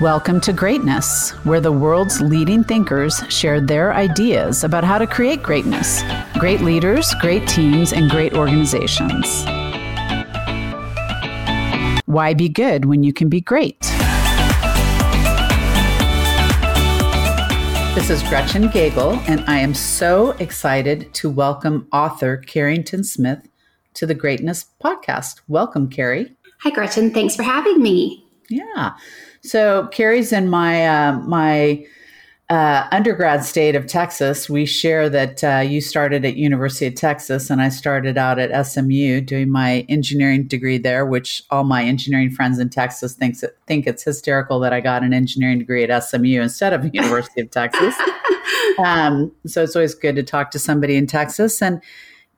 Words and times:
Welcome 0.00 0.42
to 0.42 0.52
Greatness, 0.52 1.30
where 1.44 1.58
the 1.58 1.72
world's 1.72 2.20
leading 2.20 2.62
thinkers 2.62 3.22
share 3.30 3.62
their 3.62 3.94
ideas 3.94 4.62
about 4.62 4.84
how 4.84 4.98
to 4.98 5.06
create 5.06 5.42
greatness. 5.42 6.02
Great 6.38 6.60
leaders, 6.60 7.14
great 7.22 7.48
teams, 7.48 7.94
and 7.94 8.10
great 8.10 8.34
organizations. 8.34 9.46
Why 12.04 12.34
be 12.34 12.50
good 12.50 12.84
when 12.84 13.04
you 13.04 13.14
can 13.14 13.30
be 13.30 13.40
great? 13.40 13.80
This 17.94 18.10
is 18.10 18.22
Gretchen 18.24 18.64
Gagel, 18.64 19.16
and 19.26 19.42
I 19.46 19.60
am 19.60 19.72
so 19.72 20.32
excited 20.32 21.14
to 21.14 21.30
welcome 21.30 21.88
author 21.90 22.36
Carrington 22.36 23.02
Smith 23.02 23.48
to 23.94 24.04
the 24.04 24.14
Greatness 24.14 24.66
Podcast. 24.84 25.40
Welcome, 25.48 25.88
Carrie. 25.88 26.36
Hi, 26.60 26.70
Gretchen. 26.70 27.14
Thanks 27.14 27.34
for 27.34 27.44
having 27.44 27.80
me. 27.80 28.24
Yeah. 28.48 28.92
So 29.42 29.88
Carrie's 29.88 30.32
in 30.32 30.48
my 30.48 30.86
uh, 30.86 31.12
my 31.20 31.84
uh, 32.48 32.86
undergrad 32.92 33.44
state 33.44 33.74
of 33.74 33.86
Texas. 33.86 34.48
We 34.48 34.66
share 34.66 35.08
that 35.10 35.42
uh, 35.42 35.58
you 35.66 35.80
started 35.80 36.24
at 36.24 36.36
University 36.36 36.86
of 36.86 36.94
Texas, 36.94 37.50
and 37.50 37.60
I 37.60 37.70
started 37.70 38.16
out 38.16 38.38
at 38.38 38.66
SMU 38.66 39.20
doing 39.20 39.50
my 39.50 39.84
engineering 39.88 40.46
degree 40.46 40.78
there. 40.78 41.04
Which 41.04 41.42
all 41.50 41.64
my 41.64 41.84
engineering 41.84 42.30
friends 42.30 42.58
in 42.58 42.70
Texas 42.70 43.14
thinks 43.14 43.42
think 43.66 43.86
it's 43.86 44.04
hysterical 44.04 44.60
that 44.60 44.72
I 44.72 44.80
got 44.80 45.02
an 45.02 45.12
engineering 45.12 45.58
degree 45.58 45.82
at 45.82 46.04
SMU 46.04 46.40
instead 46.40 46.72
of 46.72 46.84
University 46.94 47.40
of 47.40 47.50
Texas. 47.50 47.94
Um, 48.78 49.32
so 49.46 49.62
it's 49.62 49.74
always 49.74 49.94
good 49.94 50.16
to 50.16 50.22
talk 50.22 50.50
to 50.50 50.58
somebody 50.58 50.96
in 50.96 51.06
Texas 51.06 51.62
and. 51.62 51.82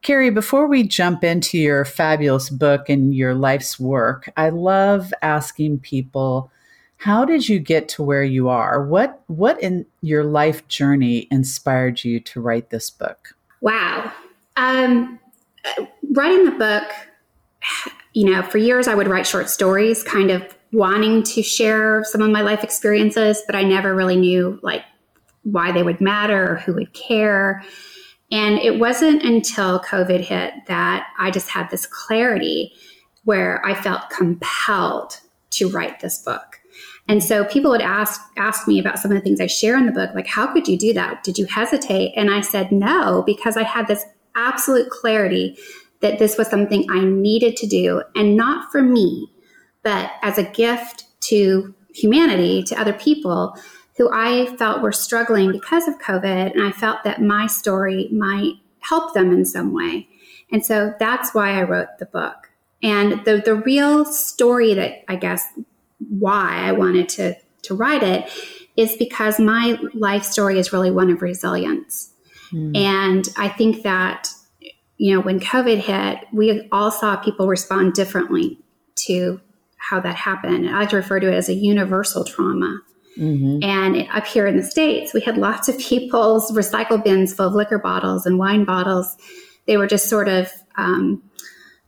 Carrie, 0.00 0.30
before 0.30 0.68
we 0.68 0.84
jump 0.84 1.24
into 1.24 1.58
your 1.58 1.84
fabulous 1.84 2.50
book 2.50 2.88
and 2.88 3.12
your 3.12 3.34
life's 3.34 3.80
work, 3.80 4.30
I 4.36 4.50
love 4.50 5.12
asking 5.22 5.80
people 5.80 6.52
how 6.98 7.24
did 7.24 7.48
you 7.48 7.60
get 7.60 7.88
to 7.90 8.02
where 8.02 8.24
you 8.24 8.48
are? 8.48 8.84
What 8.84 9.22
what 9.28 9.62
in 9.62 9.86
your 10.02 10.24
life 10.24 10.66
journey 10.68 11.28
inspired 11.30 12.02
you 12.04 12.20
to 12.20 12.40
write 12.40 12.70
this 12.70 12.90
book? 12.90 13.36
Wow. 13.60 14.12
Um, 14.56 15.18
writing 16.12 16.44
the 16.44 16.50
book, 16.52 16.84
you 18.14 18.30
know, 18.30 18.42
for 18.42 18.58
years 18.58 18.88
I 18.88 18.96
would 18.96 19.06
write 19.06 19.26
short 19.26 19.48
stories, 19.48 20.02
kind 20.02 20.30
of 20.30 20.42
wanting 20.72 21.22
to 21.22 21.42
share 21.42 22.02
some 22.04 22.20
of 22.20 22.30
my 22.30 22.42
life 22.42 22.64
experiences, 22.64 23.42
but 23.46 23.54
I 23.54 23.62
never 23.62 23.94
really 23.94 24.16
knew 24.16 24.58
like 24.62 24.84
why 25.44 25.70
they 25.70 25.84
would 25.84 26.00
matter 26.00 26.52
or 26.52 26.56
who 26.56 26.74
would 26.74 26.92
care. 26.92 27.62
And 28.30 28.58
it 28.58 28.78
wasn't 28.78 29.22
until 29.22 29.80
COVID 29.80 30.20
hit 30.20 30.52
that 30.66 31.06
I 31.18 31.30
just 31.30 31.48
had 31.48 31.70
this 31.70 31.86
clarity 31.86 32.72
where 33.24 33.64
I 33.64 33.74
felt 33.74 34.10
compelled 34.10 35.20
to 35.50 35.70
write 35.70 36.00
this 36.00 36.18
book. 36.18 36.47
And 37.08 37.24
so 37.24 37.44
people 37.44 37.70
would 37.70 37.80
ask 37.80 38.20
ask 38.36 38.68
me 38.68 38.78
about 38.78 38.98
some 38.98 39.10
of 39.10 39.16
the 39.16 39.22
things 39.22 39.40
I 39.40 39.46
share 39.46 39.76
in 39.76 39.86
the 39.86 39.92
book, 39.92 40.10
like 40.14 40.26
how 40.26 40.52
could 40.52 40.68
you 40.68 40.76
do 40.76 40.92
that? 40.92 41.24
Did 41.24 41.38
you 41.38 41.46
hesitate? 41.46 42.12
And 42.16 42.30
I 42.30 42.42
said 42.42 42.70
no, 42.70 43.22
because 43.24 43.56
I 43.56 43.62
had 43.62 43.88
this 43.88 44.04
absolute 44.36 44.90
clarity 44.90 45.58
that 46.00 46.18
this 46.18 46.36
was 46.38 46.48
something 46.48 46.86
I 46.90 47.04
needed 47.04 47.56
to 47.56 47.66
do, 47.66 48.02
and 48.14 48.36
not 48.36 48.70
for 48.70 48.82
me, 48.82 49.32
but 49.82 50.12
as 50.22 50.38
a 50.38 50.44
gift 50.44 51.04
to 51.22 51.74
humanity, 51.92 52.62
to 52.64 52.80
other 52.80 52.92
people 52.92 53.56
who 53.96 54.08
I 54.12 54.54
felt 54.56 54.80
were 54.80 54.92
struggling 54.92 55.50
because 55.50 55.88
of 55.88 55.98
COVID, 55.98 56.52
and 56.52 56.62
I 56.62 56.70
felt 56.70 57.02
that 57.02 57.20
my 57.20 57.48
story 57.48 58.08
might 58.12 58.54
help 58.80 59.12
them 59.12 59.32
in 59.32 59.44
some 59.44 59.72
way. 59.72 60.08
And 60.52 60.64
so 60.64 60.94
that's 61.00 61.34
why 61.34 61.58
I 61.58 61.64
wrote 61.64 61.88
the 61.98 62.06
book. 62.06 62.50
And 62.82 63.24
the 63.24 63.42
the 63.44 63.56
real 63.56 64.04
story 64.04 64.74
that 64.74 65.02
I 65.08 65.16
guess 65.16 65.44
why 65.98 66.56
I 66.56 66.72
wanted 66.72 67.08
to 67.10 67.36
to 67.62 67.74
write 67.74 68.02
it 68.02 68.30
is 68.76 68.96
because 68.96 69.40
my 69.40 69.78
life 69.92 70.22
story 70.22 70.58
is 70.58 70.72
really 70.72 70.90
one 70.90 71.10
of 71.10 71.20
resilience. 71.20 72.12
Mm. 72.52 72.76
And 72.76 73.28
I 73.36 73.48
think 73.48 73.82
that 73.82 74.28
you 74.96 75.14
know 75.14 75.20
when 75.20 75.40
COVID 75.40 75.78
hit, 75.78 76.26
we 76.32 76.68
all 76.72 76.90
saw 76.90 77.16
people 77.16 77.46
respond 77.46 77.94
differently 77.94 78.58
to 79.06 79.40
how 79.78 80.00
that 80.00 80.16
happened. 80.16 80.68
I 80.68 80.80
like 80.80 80.90
to 80.90 80.96
refer 80.96 81.20
to 81.20 81.28
it 81.28 81.34
as 81.34 81.48
a 81.48 81.54
universal 81.54 82.24
trauma. 82.24 82.80
Mm-hmm. 83.16 83.64
And 83.64 84.08
up 84.12 84.26
here 84.26 84.46
in 84.46 84.56
the 84.56 84.62
States, 84.62 85.12
we 85.12 85.20
had 85.20 85.36
lots 85.36 85.68
of 85.68 85.78
people's 85.78 86.52
recycle 86.52 87.02
bins 87.02 87.34
full 87.34 87.48
of 87.48 87.54
liquor 87.54 87.78
bottles 87.78 88.26
and 88.26 88.38
wine 88.38 88.64
bottles. 88.64 89.16
They 89.66 89.76
were 89.76 89.86
just 89.86 90.08
sort 90.08 90.28
of 90.28 90.50
um, 90.76 91.22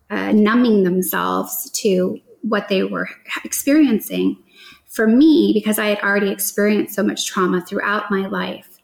uh, 0.09 0.33
numbing 0.33 0.83
themselves 0.83 1.71
to 1.71 2.19
what 2.43 2.69
they 2.69 2.83
were 2.83 3.09
experiencing. 3.45 4.37
For 4.87 5.07
me, 5.07 5.53
because 5.55 5.79
I 5.79 5.87
had 5.87 6.01
already 6.01 6.31
experienced 6.31 6.95
so 6.95 7.03
much 7.03 7.27
trauma 7.27 7.61
throughout 7.61 8.11
my 8.11 8.27
life, 8.27 8.79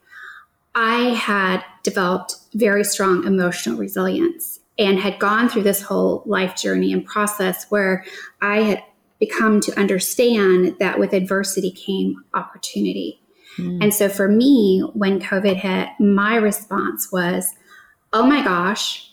I 0.74 1.14
had 1.14 1.64
developed 1.82 2.36
very 2.54 2.84
strong 2.84 3.24
emotional 3.24 3.78
resilience 3.78 4.60
and 4.78 4.98
had 4.98 5.18
gone 5.18 5.48
through 5.48 5.62
this 5.62 5.82
whole 5.82 6.22
life 6.26 6.54
journey 6.54 6.92
and 6.92 7.04
process 7.04 7.66
where 7.70 8.04
I 8.42 8.60
had 8.62 8.82
become 9.18 9.60
to 9.62 9.78
understand 9.78 10.76
that 10.78 10.98
with 10.98 11.14
adversity 11.14 11.70
came 11.70 12.22
opportunity. 12.34 13.20
Mm. 13.56 13.82
And 13.82 13.94
so 13.94 14.08
for 14.08 14.28
me, 14.28 14.82
when 14.92 15.20
COVID 15.20 15.56
hit, 15.56 15.88
my 15.98 16.36
response 16.36 17.10
was, 17.10 17.54
oh 18.12 18.26
my 18.26 18.44
gosh, 18.44 19.12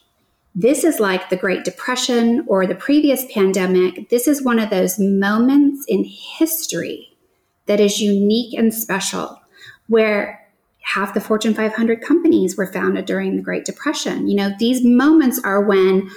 this 0.56 0.84
is 0.84 1.00
like 1.00 1.30
the 1.30 1.36
Great 1.36 1.64
Depression 1.64 2.46
or 2.47 2.68
the 2.68 2.75
previous 2.75 3.25
pandemic. 3.34 4.09
This 4.09 4.28
is 4.28 4.44
one 4.44 4.59
of 4.59 4.69
those 4.69 5.00
moments 5.00 5.86
in 5.88 6.03
history 6.03 7.18
that 7.66 7.80
is 7.80 8.02
unique 8.02 8.53
and 8.58 8.74
special 8.74 9.41
where 9.88 10.40
half 10.81 11.14
the 11.14 11.22
Fortune 11.22 11.53
500 11.53 12.02
companies 12.02 12.56
were 12.56 12.72
founded 12.72 13.06
during 13.06 13.36
the 13.36 13.41
Great 13.41 13.66
Depression. 13.66 14.28
You 14.28 14.36
know, 14.36 14.52
these 14.59 14.84
moments 14.84 15.40
are 15.44 15.62
when 15.62 16.09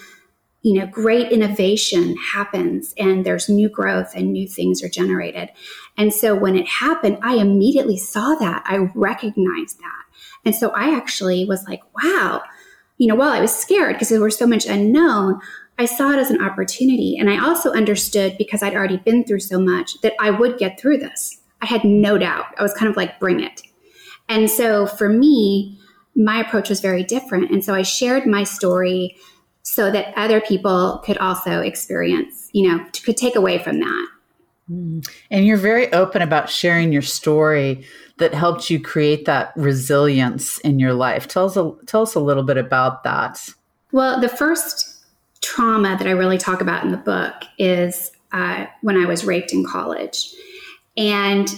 you 0.63 0.75
know 0.75 0.87
great 0.87 1.31
innovation 1.31 2.17
happens 2.17 2.93
and 2.99 3.25
there's 3.25 3.49
new 3.49 3.69
growth 3.69 4.13
and 4.17 4.33
new 4.33 4.49
things 4.49 4.83
are 4.83 4.89
generated 4.89 5.49
and 5.97 6.13
so 6.13 6.35
when 6.35 6.57
it 6.57 6.67
happened 6.67 7.17
i 7.23 7.35
immediately 7.35 7.97
saw 7.97 8.35
that 8.35 8.65
i 8.67 8.91
recognized 8.97 9.79
that 9.79 10.05
and 10.45 10.57
so 10.57 10.71
i 10.71 10.93
actually 10.93 11.45
was 11.45 11.65
like 11.69 11.83
wow 12.03 12.43
you 12.99 13.07
know, 13.07 13.15
while 13.15 13.33
I 13.33 13.41
was 13.41 13.55
scared 13.55 13.95
because 13.95 14.09
there 14.09 14.21
was 14.21 14.39
so 14.39 14.47
much 14.47 14.67
unknown, 14.67 15.41
I 15.79 15.85
saw 15.85 16.11
it 16.11 16.19
as 16.19 16.31
an 16.31 16.43
opportunity. 16.43 17.17
And 17.19 17.29
I 17.29 17.45
also 17.45 17.73
understood 17.73 18.39
because 18.39 18.63
I'd 18.63 18.75
already 18.75 18.97
been 18.97 19.25
through 19.25 19.41
so 19.41 19.61
much 19.61 20.01
that 20.01 20.15
I 20.19 20.31
would 20.31 20.59
get 20.59 20.81
through 20.81 20.99
this. 20.99 21.41
I 21.61 21.67
had 21.67 21.85
no 21.85 22.17
doubt. 22.19 22.47
I 22.59 22.63
was 22.63 22.73
kind 22.75 22.91
of 22.91 22.97
like, 22.97 23.21
bring 23.21 23.41
it. 23.41 23.63
And 24.29 24.51
so 24.51 24.87
for 24.87 25.09
me, 25.09 25.79
my 26.15 26.41
approach 26.41 26.71
was 26.71 26.81
very 26.81 27.05
different. 27.05 27.51
And 27.51 27.65
so 27.65 27.75
I 27.75 27.83
shared 27.83 28.27
my 28.27 28.45
story 28.45 29.17
so 29.63 29.91
that 29.91 30.15
other 30.17 30.41
people 30.41 31.03
could 31.05 31.19
also 31.19 31.61
experience, 31.61 32.49
you 32.53 32.69
know, 32.69 32.85
could 33.05 33.17
take 33.17 33.37
away 33.37 33.59
from 33.59 33.81
that. 33.81 34.09
Mm. 34.71 35.09
And 35.31 35.47
you're 35.47 35.57
very 35.57 35.93
open 35.93 36.23
about 36.23 36.51
sharing 36.51 36.93
your 36.93 37.03
story 37.03 37.85
that 38.19 38.35
helped 38.35 38.71
you 38.71 38.81
create 38.81 39.25
that 39.27 39.53
resilience 39.57 40.59
in 40.59 40.79
your 40.79 40.95
life. 40.95 41.29
Tell 41.29 41.47
us 41.47 41.57
a, 41.57 41.73
tell 41.87 42.03
us 42.03 42.15
a 42.15 42.21
little 42.21 42.43
bit 42.43 42.57
about 42.57 43.05
that. 43.05 43.49
Well, 43.93 44.21
the 44.21 44.29
first 44.29 45.05
trauma 45.43 45.97
that 45.99 46.07
I 46.07 46.13
really 46.13 46.39
talk 46.39 46.61
about 46.61 46.85
in 46.85 46.91
the 46.91 46.97
book 46.97 47.35
is 47.59 48.11
uh, 48.33 48.67
when 48.83 48.97
I 48.97 49.07
was 49.07 49.25
raped 49.25 49.53
in 49.53 49.65
college. 49.65 50.35
And, 50.97 51.49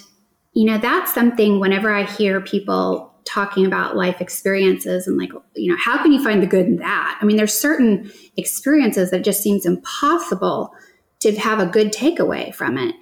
you 0.53 0.67
know, 0.67 0.79
that's 0.79 1.15
something 1.15 1.61
whenever 1.61 1.93
I 1.93 2.05
hear 2.05 2.41
people 2.41 3.15
talking 3.25 3.67
about 3.67 3.97
life 3.97 4.21
experiences 4.21 5.07
and 5.07 5.17
like, 5.17 5.31
you 5.55 5.71
know, 5.71 5.79
how 5.79 6.03
can 6.03 6.13
you 6.13 6.23
find 6.23 6.43
the 6.43 6.47
good 6.47 6.67
in 6.67 6.77
that? 6.77 7.19
I 7.21 7.25
mean, 7.25 7.37
there's 7.37 7.59
certain 7.59 8.11
experiences 8.37 9.11
that 9.11 9.23
just 9.23 9.43
seems 9.43 9.65
impossible 9.65 10.73
to 11.21 11.37
have 11.37 11.59
a 11.59 11.67
good 11.67 11.93
takeaway 11.93 12.55
from 12.55 12.79
it. 12.79 12.95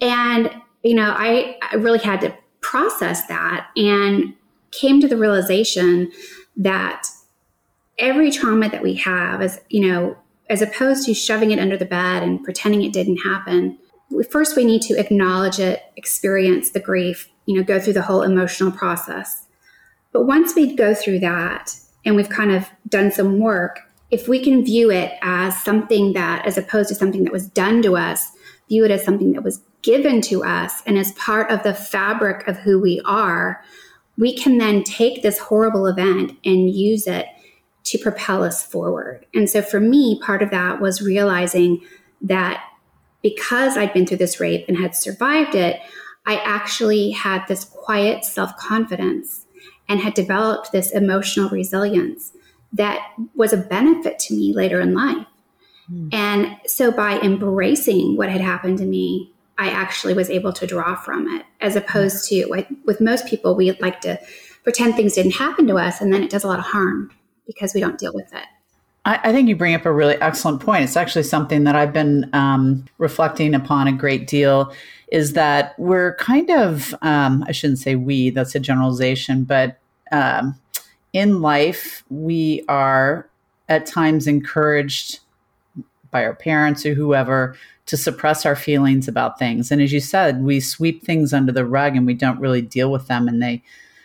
And, 0.00 0.50
you 0.82 0.94
know, 0.94 1.14
I, 1.16 1.58
I 1.70 1.76
really 1.76 1.98
had 1.98 2.20
to 2.22 2.34
process 2.60 3.26
that 3.26 3.68
and 3.76 4.34
came 4.70 5.00
to 5.00 5.08
the 5.08 5.16
realization 5.16 6.10
that 6.56 7.06
every 7.98 8.30
trauma 8.30 8.68
that 8.70 8.82
we 8.82 8.94
have 8.94 9.42
is, 9.42 9.60
you 9.68 9.86
know, 9.86 10.16
as 10.48 10.62
opposed 10.62 11.06
to 11.06 11.14
shoving 11.14 11.50
it 11.50 11.58
under 11.58 11.76
the 11.76 11.84
bed 11.84 12.22
and 12.22 12.42
pretending 12.42 12.82
it 12.82 12.92
didn't 12.92 13.18
happen, 13.18 13.78
first 14.30 14.56
we 14.56 14.64
need 14.64 14.82
to 14.82 14.98
acknowledge 14.98 15.58
it, 15.58 15.82
experience 15.96 16.70
the 16.70 16.80
grief, 16.80 17.30
you 17.46 17.56
know, 17.56 17.62
go 17.62 17.78
through 17.78 17.92
the 17.92 18.02
whole 18.02 18.22
emotional 18.22 18.72
process. 18.72 19.46
But 20.12 20.24
once 20.24 20.54
we 20.54 20.74
go 20.74 20.94
through 20.94 21.20
that 21.20 21.76
and 22.04 22.16
we've 22.16 22.28
kind 22.28 22.50
of 22.50 22.68
done 22.88 23.12
some 23.12 23.38
work, 23.38 23.80
if 24.10 24.28
we 24.28 24.42
can 24.42 24.64
view 24.64 24.90
it 24.90 25.12
as 25.22 25.60
something 25.62 26.12
that, 26.14 26.44
as 26.46 26.58
opposed 26.58 26.88
to 26.88 26.94
something 26.94 27.24
that 27.24 27.32
was 27.32 27.48
done 27.48 27.82
to 27.82 27.96
us, 27.96 28.32
view 28.68 28.84
it 28.84 28.90
as 28.90 29.04
something 29.04 29.32
that 29.32 29.44
was 29.44 29.62
given 29.82 30.20
to 30.20 30.44
us 30.44 30.82
and 30.86 30.98
as 30.98 31.12
part 31.12 31.50
of 31.50 31.62
the 31.62 31.74
fabric 31.74 32.46
of 32.46 32.58
who 32.58 32.80
we 32.80 33.00
are, 33.04 33.62
we 34.18 34.36
can 34.36 34.58
then 34.58 34.82
take 34.82 35.22
this 35.22 35.38
horrible 35.38 35.86
event 35.86 36.36
and 36.44 36.70
use 36.70 37.06
it 37.06 37.26
to 37.84 37.98
propel 37.98 38.44
us 38.44 38.64
forward. 38.64 39.24
And 39.34 39.48
so 39.48 39.62
for 39.62 39.80
me, 39.80 40.20
part 40.22 40.42
of 40.42 40.50
that 40.50 40.80
was 40.80 41.00
realizing 41.00 41.80
that 42.20 42.62
because 43.22 43.76
I'd 43.76 43.94
been 43.94 44.06
through 44.06 44.18
this 44.18 44.40
rape 44.40 44.66
and 44.68 44.76
had 44.76 44.94
survived 44.94 45.54
it, 45.54 45.80
I 46.26 46.36
actually 46.36 47.10
had 47.10 47.46
this 47.48 47.64
quiet 47.64 48.24
self 48.24 48.56
confidence 48.56 49.46
and 49.88 50.00
had 50.00 50.14
developed 50.14 50.72
this 50.72 50.92
emotional 50.92 51.48
resilience 51.48 52.32
that 52.72 53.12
was 53.34 53.52
a 53.52 53.56
benefit 53.56 54.18
to 54.20 54.34
me 54.34 54.52
later 54.54 54.80
in 54.80 54.94
life. 54.94 55.26
Mm. 55.92 56.14
And 56.14 56.56
so 56.66 56.92
by 56.92 57.18
embracing 57.20 58.16
what 58.16 58.28
had 58.28 58.40
happened 58.40 58.78
to 58.78 58.84
me, 58.84 59.32
I 59.58 59.68
actually 59.68 60.14
was 60.14 60.30
able 60.30 60.52
to 60.54 60.66
draw 60.66 60.94
from 60.94 61.28
it, 61.28 61.44
as 61.60 61.76
opposed 61.76 62.28
to 62.28 62.46
like, 62.46 62.68
with 62.86 63.00
most 63.00 63.26
people, 63.26 63.54
we 63.54 63.72
like 63.72 64.00
to 64.02 64.18
pretend 64.62 64.94
things 64.94 65.14
didn't 65.14 65.32
happen 65.34 65.66
to 65.66 65.76
us, 65.76 66.00
and 66.00 66.12
then 66.12 66.22
it 66.22 66.30
does 66.30 66.44
a 66.44 66.46
lot 66.46 66.58
of 66.58 66.66
harm 66.66 67.10
because 67.46 67.74
we 67.74 67.80
don't 67.80 67.98
deal 67.98 68.12
with 68.14 68.32
it. 68.32 68.44
I, 69.04 69.18
I 69.24 69.32
think 69.32 69.48
you 69.48 69.56
bring 69.56 69.74
up 69.74 69.86
a 69.86 69.92
really 69.92 70.14
excellent 70.20 70.60
point. 70.60 70.84
It's 70.84 70.96
actually 70.96 71.24
something 71.24 71.64
that 71.64 71.74
I've 71.74 71.92
been 71.92 72.30
um, 72.34 72.84
reflecting 72.98 73.54
upon 73.54 73.88
a 73.88 73.92
great 73.92 74.26
deal. 74.26 74.72
Is 75.10 75.32
that 75.32 75.74
we're 75.78 76.14
kind 76.16 76.50
of, 76.50 76.94
um, 77.02 77.44
I 77.48 77.52
shouldn't 77.52 77.80
say 77.80 77.96
we, 77.96 78.30
that's 78.30 78.54
a 78.54 78.60
generalization, 78.60 79.44
but 79.44 79.78
um, 80.12 80.54
in 81.12 81.40
life, 81.40 82.04
we 82.10 82.64
are 82.68 83.28
at 83.68 83.86
times 83.86 84.26
encouraged 84.26 85.20
by 86.10 86.24
our 86.24 86.34
parents 86.34 86.84
or 86.84 86.94
whoever 86.94 87.56
to 87.86 87.96
suppress 87.96 88.44
our 88.44 88.56
feelings 88.56 89.08
about 89.08 89.38
things. 89.38 89.70
And 89.70 89.80
as 89.80 89.92
you 89.92 90.00
said, 90.00 90.42
we 90.42 90.60
sweep 90.60 91.02
things 91.02 91.32
under 91.32 91.52
the 91.52 91.66
rug 91.66 91.96
and 91.96 92.06
we 92.06 92.14
don't 92.14 92.40
really 92.40 92.62
deal 92.62 92.90
with 92.90 93.06
them 93.08 93.28
and 93.28 93.42
they 93.42 93.62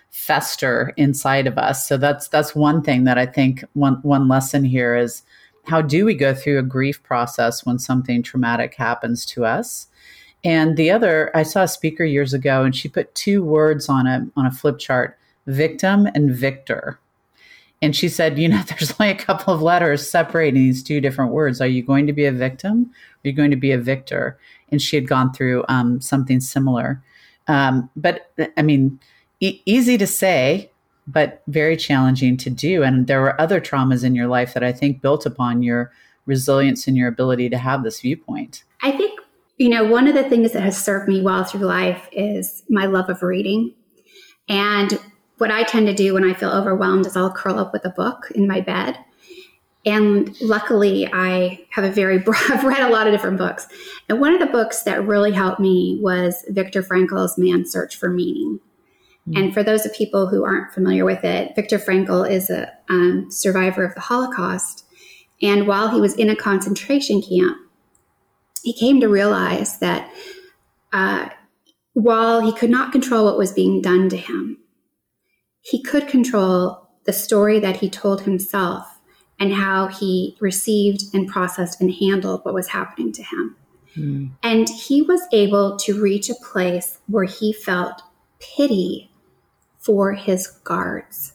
fester 0.10 0.94
inside 0.98 1.46
of 1.46 1.58
us. 1.58 1.88
So 1.88 1.98
that's 1.98 2.28
that's 2.30 2.56
one 2.56 2.82
thing 2.82 3.04
that 3.04 3.18
I 3.18 3.26
think 3.26 3.64
one 3.74 3.96
one 4.02 4.28
lesson 4.28 4.64
here 4.64 4.96
is 4.96 5.24
how 5.66 5.82
do 5.82 6.06
we 6.06 6.14
go 6.14 6.34
through 6.34 6.60
a 6.60 6.64
grief 6.64 7.04
process 7.04 7.66
when 7.66 7.80
something 7.80 8.24
traumatic 8.24 8.76
happens 8.76 9.26
to 9.28 9.46
us? 9.46 9.88
And 10.44 10.78
the 10.78 10.92
other, 10.92 11.32
I 11.36 11.44
saw 11.44 11.64
a 11.64 11.68
speaker 11.68 12.04
years 12.04 12.34
ago 12.34 12.64
and 12.64 12.76
she 12.76 12.88
put 12.88 13.14
two 13.16 13.44
words 13.44 13.90
on 13.90 14.08
a 14.08 14.28
on 14.38 14.46
a 14.46 14.52
flip 14.52 14.80
chart, 14.80 15.18
victim 15.48 16.08
and 16.14 16.34
victor. 16.34 17.00
And 17.82 17.96
she 17.96 18.10
said, 18.10 18.40
you 18.40 18.48
know, 18.48 18.64
there's 18.68 18.94
only 19.00 19.12
a 19.12 19.16
couple 19.18 19.54
of 19.54 19.62
letters 19.62 20.10
separating 20.10 20.62
these 20.62 20.84
two 20.84 21.02
different 21.02 21.32
words. 21.32 21.62
Are 21.62 21.68
you 21.68 21.84
going 21.84 22.08
to 22.08 22.14
be 22.14 22.26
a 22.26 22.32
victim? 22.32 22.92
Are 23.24 23.28
you 23.28 23.34
going 23.34 23.52
to 23.52 23.58
be 23.58 23.72
a 23.72 23.78
victor? 23.78 24.40
And 24.72 24.82
she 24.82 24.96
had 24.96 25.08
gone 25.08 25.34
through 25.34 25.64
um, 25.70 26.02
something 26.02 26.40
similar. 26.40 27.04
Um, 27.48 27.90
but 27.96 28.32
I 28.58 28.62
mean, 28.62 29.00
e- 29.40 29.62
easy 29.66 29.98
to 29.98 30.08
say, 30.08 30.72
but 31.08 31.44
very 31.48 31.78
challenging 31.78 32.38
to 32.38 32.50
do. 32.50 32.84
And 32.84 33.06
there 33.06 33.22
were 33.22 33.40
other 33.40 33.62
traumas 33.62 34.04
in 34.04 34.16
your 34.16 34.28
life 34.28 34.54
that 34.56 34.64
I 34.64 34.72
think 34.72 35.02
built 35.02 35.26
upon 35.26 35.62
your 35.62 35.92
resilience 36.26 36.88
and 36.88 36.98
your 36.98 37.08
ability 37.08 37.50
to 37.50 37.58
have 37.58 37.84
this 37.84 38.02
viewpoint. 38.02 38.64
I 38.82 38.92
think, 38.92 39.20
you 39.58 39.70
know, 39.70 39.84
one 39.84 40.08
of 40.08 40.16
the 40.16 40.28
things 40.28 40.54
that 40.54 40.64
has 40.64 40.84
served 40.84 41.08
me 41.08 41.22
well 41.22 41.44
through 41.44 41.66
life 41.66 42.10
is 42.12 42.64
my 42.70 42.88
love 42.88 43.10
of 43.10 43.22
reading. 43.22 43.74
And 44.50 45.00
what 45.38 45.52
I 45.52 45.64
tend 45.64 45.88
to 45.88 45.94
do 45.94 46.14
when 46.14 46.24
I 46.24 46.34
feel 46.34 46.52
overwhelmed 46.52 47.06
is 47.06 47.16
I'll 47.16 47.32
curl 47.32 47.60
up 47.60 47.74
with 47.74 47.86
a 47.86 47.90
book 47.90 48.32
in 48.34 48.48
my 48.48 48.62
bed. 48.62 48.98
And 49.86 50.36
luckily, 50.42 51.08
I 51.12 51.66
have 51.70 51.86
a 51.86 51.92
very 51.92 52.18
broad, 52.26 52.50
I've 52.50 52.64
read 52.64 52.82
a 52.82 52.90
lot 52.90 53.08
of 53.08 53.14
different 53.14 53.38
books. 53.38 53.68
And 54.10 54.20
one 54.20 54.34
of 54.34 54.40
the 54.40 54.48
books 54.48 54.84
that 54.84 55.06
really 55.06 55.32
helped 55.32 55.60
me 55.60 56.00
was 56.02 56.44
Viktor 56.50 56.82
Frankl's 56.82 57.38
Man's 57.38 57.72
Search 57.72 57.96
for 57.96 58.10
Meaning. 58.10 58.60
Mm-hmm. 59.28 59.38
And 59.38 59.54
for 59.54 59.64
those 59.64 59.86
of 59.86 59.94
people 59.94 60.28
who 60.28 60.44
aren't 60.44 60.74
familiar 60.74 61.06
with 61.06 61.24
it, 61.24 61.56
Viktor 61.56 61.80
Frankl 61.80 62.30
is 62.30 62.50
a 62.50 62.72
um, 62.90 63.28
survivor 63.30 63.84
of 63.84 63.96
the 63.96 64.02
Holocaust. 64.02 64.86
And 65.42 65.68
while 65.68 65.90
he 65.90 66.00
was 66.00 66.16
in 66.16 66.30
a 66.30 66.36
concentration 66.36 67.22
camp, 67.22 67.58
he 68.64 68.74
came 68.74 69.00
to 69.02 69.08
realize 69.08 69.80
that 69.80 70.12
uh, 70.94 71.30
while 71.94 72.42
he 72.42 72.54
could 72.54 72.70
not 72.70 72.92
control 72.92 73.26
what 73.26 73.38
was 73.38 73.52
being 73.52 73.82
done 73.82 74.10
to 74.10 74.18
him, 74.18 74.58
he 75.66 75.82
could 75.82 76.08
control 76.08 76.88
the 77.06 77.14
story 77.14 77.60
that 77.60 77.78
he 77.78 77.90
told 77.90 78.22
himself 78.22 79.00
and 79.40 79.52
how 79.52 79.88
he 79.88 80.38
received 80.40 81.04
and 81.14 81.28
processed 81.28 81.82
and 81.82 81.92
handled 81.92 82.46
what 82.46 82.54
was 82.54 82.68
happening 82.68 83.12
to 83.12 83.24
him. 83.24 83.56
Mm. 83.98 84.32
And 84.44 84.70
he 84.70 85.02
was 85.02 85.22
able 85.32 85.76
to 85.78 86.00
reach 86.00 86.30
a 86.30 86.36
place 86.36 87.00
where 87.08 87.24
he 87.24 87.52
felt 87.52 88.04
pity 88.40 89.10
for 89.80 90.14
his 90.14 90.48
guards. 90.48 91.34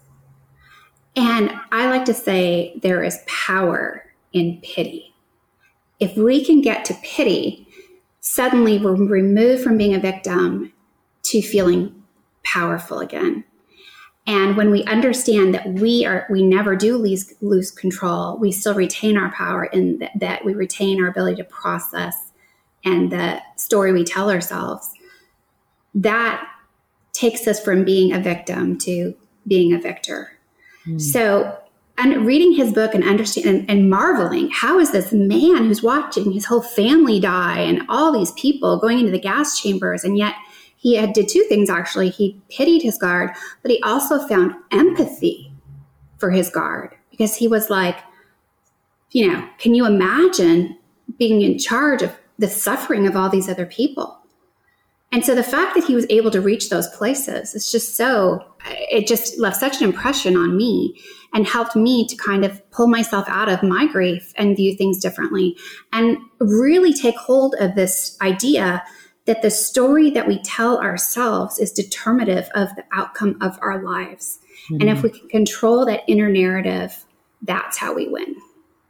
And 1.16 1.52
I 1.72 1.90
like 1.90 2.04
to 2.04 2.14
say 2.14 2.78
there 2.82 3.02
is 3.02 3.18
power 3.26 4.04
in 4.32 4.60
pity. 4.62 5.12
If 5.98 6.16
we 6.16 6.44
can 6.44 6.60
get 6.60 6.84
to 6.84 6.94
pity, 7.02 7.66
suddenly 8.20 8.78
we're 8.78 8.94
removed 8.94 9.64
from 9.64 9.76
being 9.76 9.94
a 9.94 10.00
victim 10.00 10.72
to 11.24 11.42
feeling 11.42 12.04
powerful 12.44 13.00
again. 13.00 13.44
And 14.30 14.56
when 14.56 14.70
we 14.70 14.84
understand 14.84 15.54
that 15.54 15.66
we 15.66 16.06
are, 16.06 16.24
we 16.30 16.44
never 16.44 16.76
do 16.76 16.96
lose, 16.96 17.34
lose 17.40 17.72
control, 17.72 18.38
we 18.38 18.52
still 18.52 18.74
retain 18.74 19.16
our 19.16 19.32
power 19.32 19.64
in 19.64 19.98
th- 19.98 20.12
that 20.14 20.44
we 20.44 20.54
retain 20.54 21.02
our 21.02 21.08
ability 21.08 21.42
to 21.42 21.44
process 21.44 22.30
and 22.84 23.10
the 23.10 23.42
story 23.56 23.92
we 23.92 24.04
tell 24.04 24.30
ourselves. 24.30 24.88
That 25.96 26.46
takes 27.12 27.48
us 27.48 27.60
from 27.60 27.84
being 27.84 28.12
a 28.12 28.20
victim 28.20 28.78
to 28.78 29.16
being 29.48 29.72
a 29.72 29.80
victor. 29.80 30.38
Mm. 30.86 31.00
So, 31.00 31.58
and 31.98 32.24
reading 32.24 32.52
his 32.52 32.72
book 32.72 32.94
and 32.94 33.02
understanding 33.02 33.62
and, 33.62 33.68
and 33.68 33.90
marveling, 33.90 34.48
how 34.52 34.78
is 34.78 34.92
this 34.92 35.10
man 35.10 35.64
who's 35.64 35.82
watching 35.82 36.30
his 36.30 36.44
whole 36.44 36.62
family 36.62 37.18
die 37.18 37.58
and 37.58 37.82
all 37.88 38.12
these 38.12 38.30
people 38.32 38.78
going 38.78 39.00
into 39.00 39.10
the 39.10 39.18
gas 39.18 39.58
chambers, 39.60 40.04
and 40.04 40.16
yet 40.16 40.36
he 40.80 40.96
had 40.96 41.12
did 41.12 41.28
two 41.28 41.44
things 41.44 41.68
actually. 41.68 42.08
He 42.08 42.40
pitied 42.48 42.82
his 42.82 42.96
guard, 42.96 43.32
but 43.60 43.70
he 43.70 43.82
also 43.82 44.26
found 44.26 44.54
empathy 44.72 45.52
for 46.16 46.30
his 46.30 46.48
guard 46.48 46.94
because 47.10 47.36
he 47.36 47.46
was 47.46 47.68
like, 47.68 47.98
you 49.10 49.30
know, 49.30 49.46
can 49.58 49.74
you 49.74 49.84
imagine 49.84 50.78
being 51.18 51.42
in 51.42 51.58
charge 51.58 52.00
of 52.00 52.16
the 52.38 52.48
suffering 52.48 53.06
of 53.06 53.14
all 53.14 53.28
these 53.28 53.48
other 53.48 53.66
people? 53.66 54.16
And 55.12 55.22
so 55.22 55.34
the 55.34 55.42
fact 55.42 55.74
that 55.74 55.84
he 55.84 55.94
was 55.94 56.06
able 56.08 56.30
to 56.30 56.40
reach 56.40 56.70
those 56.70 56.88
places, 56.88 57.54
it's 57.54 57.70
just 57.70 57.94
so, 57.96 58.42
it 58.64 59.06
just 59.06 59.38
left 59.38 59.56
such 59.56 59.82
an 59.82 59.84
impression 59.84 60.34
on 60.34 60.56
me 60.56 60.98
and 61.34 61.46
helped 61.46 61.76
me 61.76 62.06
to 62.06 62.16
kind 62.16 62.42
of 62.42 62.70
pull 62.70 62.86
myself 62.86 63.28
out 63.28 63.50
of 63.50 63.62
my 63.62 63.86
grief 63.86 64.32
and 64.36 64.56
view 64.56 64.74
things 64.74 64.98
differently 64.98 65.58
and 65.92 66.16
really 66.38 66.94
take 66.94 67.16
hold 67.16 67.54
of 67.60 67.74
this 67.74 68.16
idea 68.22 68.82
that 69.30 69.42
the 69.42 69.50
story 69.50 70.10
that 70.10 70.26
we 70.26 70.40
tell 70.42 70.80
ourselves 70.80 71.60
is 71.60 71.70
determinative 71.70 72.50
of 72.56 72.74
the 72.74 72.82
outcome 72.90 73.38
of 73.40 73.56
our 73.62 73.80
lives. 73.80 74.40
Mm-hmm. 74.64 74.80
And 74.80 74.90
if 74.90 74.96
mm-hmm. 74.96 75.02
we 75.04 75.10
can 75.20 75.28
control 75.28 75.86
that 75.86 76.02
inner 76.08 76.28
narrative, 76.28 77.04
that's 77.40 77.78
how 77.78 77.94
we 77.94 78.08
win. 78.08 78.34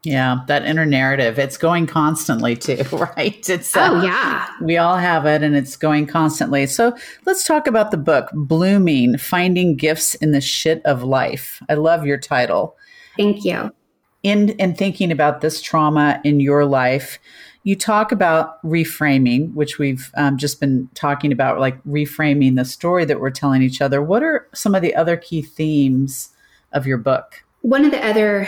Yeah, 0.02 0.38
that 0.46 0.64
inner 0.64 0.86
narrative. 0.86 1.38
It's 1.38 1.58
going 1.58 1.86
constantly 1.86 2.56
too, 2.56 2.82
right? 2.92 3.46
It's 3.50 3.76
uh, 3.76 3.90
Oh 3.92 4.02
yeah. 4.02 4.46
We 4.62 4.78
all 4.78 4.96
have 4.96 5.26
it 5.26 5.42
and 5.42 5.54
it's 5.54 5.76
going 5.76 6.06
constantly. 6.06 6.66
So, 6.66 6.96
let's 7.26 7.44
talk 7.44 7.66
about 7.66 7.90
the 7.90 7.98
book 7.98 8.30
Blooming: 8.32 9.18
Finding 9.18 9.76
Gifts 9.76 10.14
in 10.14 10.32
the 10.32 10.40
Shit 10.40 10.80
of 10.86 11.02
Life. 11.02 11.62
I 11.68 11.74
love 11.74 12.06
your 12.06 12.16
title. 12.16 12.78
Thank 13.18 13.44
you. 13.44 13.74
In 14.22 14.48
in 14.58 14.74
thinking 14.74 15.12
about 15.12 15.42
this 15.42 15.60
trauma 15.60 16.18
in 16.24 16.40
your 16.40 16.64
life, 16.64 17.18
you 17.62 17.76
talk 17.76 18.10
about 18.10 18.62
reframing, 18.62 19.52
which 19.54 19.78
we've 19.78 20.10
um, 20.16 20.38
just 20.38 20.60
been 20.60 20.88
talking 20.94 21.30
about, 21.30 21.60
like 21.60 21.82
reframing 21.84 22.56
the 22.56 22.64
story 22.64 23.04
that 23.04 23.20
we're 23.20 23.30
telling 23.30 23.62
each 23.62 23.80
other. 23.82 24.02
What 24.02 24.22
are 24.22 24.48
some 24.54 24.74
of 24.74 24.82
the 24.82 24.94
other 24.94 25.16
key 25.16 25.42
themes 25.42 26.30
of 26.72 26.86
your 26.86 26.98
book? 26.98 27.44
One 27.60 27.84
of 27.84 27.90
the 27.90 28.04
other, 28.04 28.46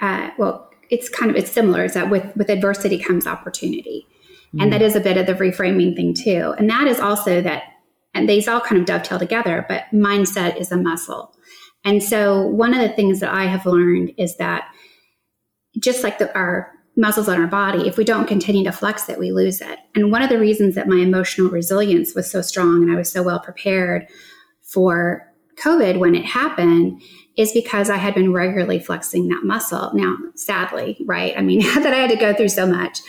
uh, 0.00 0.30
well, 0.38 0.70
it's 0.90 1.08
kind 1.08 1.30
of 1.30 1.36
it's 1.36 1.50
similar. 1.50 1.84
Is 1.84 1.94
that 1.94 2.08
with 2.08 2.34
with 2.36 2.48
adversity 2.48 2.98
comes 2.98 3.26
opportunity, 3.26 4.06
mm. 4.54 4.62
and 4.62 4.72
that 4.72 4.80
is 4.80 4.96
a 4.96 5.00
bit 5.00 5.18
of 5.18 5.26
the 5.26 5.34
reframing 5.34 5.94
thing 5.94 6.14
too. 6.14 6.54
And 6.56 6.68
that 6.70 6.86
is 6.86 7.00
also 7.00 7.42
that, 7.42 7.64
and 8.14 8.28
these 8.28 8.48
all 8.48 8.60
kind 8.60 8.80
of 8.80 8.86
dovetail 8.86 9.18
together. 9.18 9.66
But 9.68 9.84
mindset 9.92 10.58
is 10.58 10.72
a 10.72 10.76
muscle, 10.76 11.34
and 11.84 12.02
so 12.02 12.46
one 12.46 12.72
of 12.72 12.80
the 12.80 12.94
things 12.94 13.20
that 13.20 13.34
I 13.34 13.44
have 13.44 13.66
learned 13.66 14.12
is 14.16 14.36
that 14.36 14.68
just 15.78 16.02
like 16.02 16.18
the, 16.18 16.34
our 16.34 16.70
muscles 16.96 17.28
on 17.28 17.40
our 17.40 17.46
body, 17.46 17.88
if 17.88 17.96
we 17.96 18.04
don't 18.04 18.26
continue 18.26 18.64
to 18.64 18.72
flex 18.72 19.08
it, 19.08 19.18
we 19.18 19.32
lose 19.32 19.60
it. 19.60 19.78
And 19.94 20.12
one 20.12 20.22
of 20.22 20.28
the 20.28 20.38
reasons 20.38 20.74
that 20.74 20.88
my 20.88 20.96
emotional 20.96 21.50
resilience 21.50 22.14
was 22.14 22.30
so 22.30 22.40
strong 22.40 22.82
and 22.82 22.92
I 22.92 22.96
was 22.96 23.10
so 23.10 23.22
well 23.22 23.40
prepared 23.40 24.06
for 24.62 25.28
COVID 25.56 25.98
when 25.98 26.14
it 26.14 26.24
happened 26.24 27.00
is 27.36 27.52
because 27.52 27.90
I 27.90 27.96
had 27.96 28.14
been 28.14 28.32
regularly 28.32 28.78
flexing 28.78 29.28
that 29.28 29.44
muscle. 29.44 29.90
Now, 29.94 30.16
sadly, 30.36 30.96
right? 31.04 31.36
I 31.36 31.42
mean, 31.42 31.60
that 31.82 31.92
I 31.92 31.96
had 31.96 32.10
to 32.10 32.16
go 32.16 32.32
through 32.34 32.48
so 32.48 32.66
much. 32.66 33.00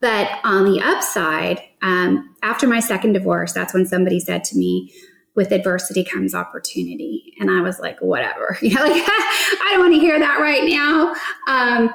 But 0.00 0.30
on 0.44 0.64
the 0.64 0.80
upside, 0.80 1.62
um, 1.82 2.36
after 2.42 2.66
my 2.66 2.80
second 2.80 3.14
divorce, 3.14 3.52
that's 3.52 3.72
when 3.72 3.86
somebody 3.86 4.20
said 4.20 4.44
to 4.44 4.56
me, 4.56 4.92
with 5.34 5.50
adversity 5.50 6.04
comes 6.04 6.34
opportunity. 6.34 7.34
And 7.40 7.50
I 7.50 7.60
was 7.60 7.80
like, 7.80 8.00
whatever, 8.00 8.56
you 8.62 8.74
know, 8.74 8.82
like, 8.82 8.92
I 9.06 9.70
don't 9.72 9.80
want 9.80 9.94
to 9.94 10.00
hear 10.00 10.18
that 10.18 10.40
right 10.40 10.64
now. 10.64 11.14
Um, 11.48 11.90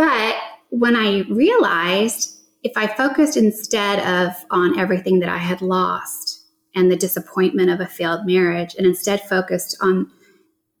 but 0.00 0.36
when 0.70 0.96
I 0.96 1.24
realized 1.28 2.40
if 2.62 2.72
I 2.74 2.86
focused 2.86 3.36
instead 3.36 3.98
of 3.98 4.32
on 4.50 4.78
everything 4.78 5.18
that 5.18 5.28
I 5.28 5.36
had 5.36 5.60
lost 5.60 6.46
and 6.74 6.90
the 6.90 6.96
disappointment 6.96 7.68
of 7.68 7.80
a 7.80 7.86
failed 7.86 8.24
marriage 8.24 8.74
and 8.76 8.86
instead 8.86 9.20
focused 9.20 9.76
on 9.82 10.10